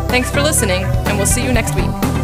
Thanks 0.09 0.31
for 0.31 0.43
listening, 0.43 0.85
and 0.85 1.17
we'll 1.17 1.27
see 1.27 1.45
you 1.45 1.53
next 1.53 1.75
week. 1.75 2.16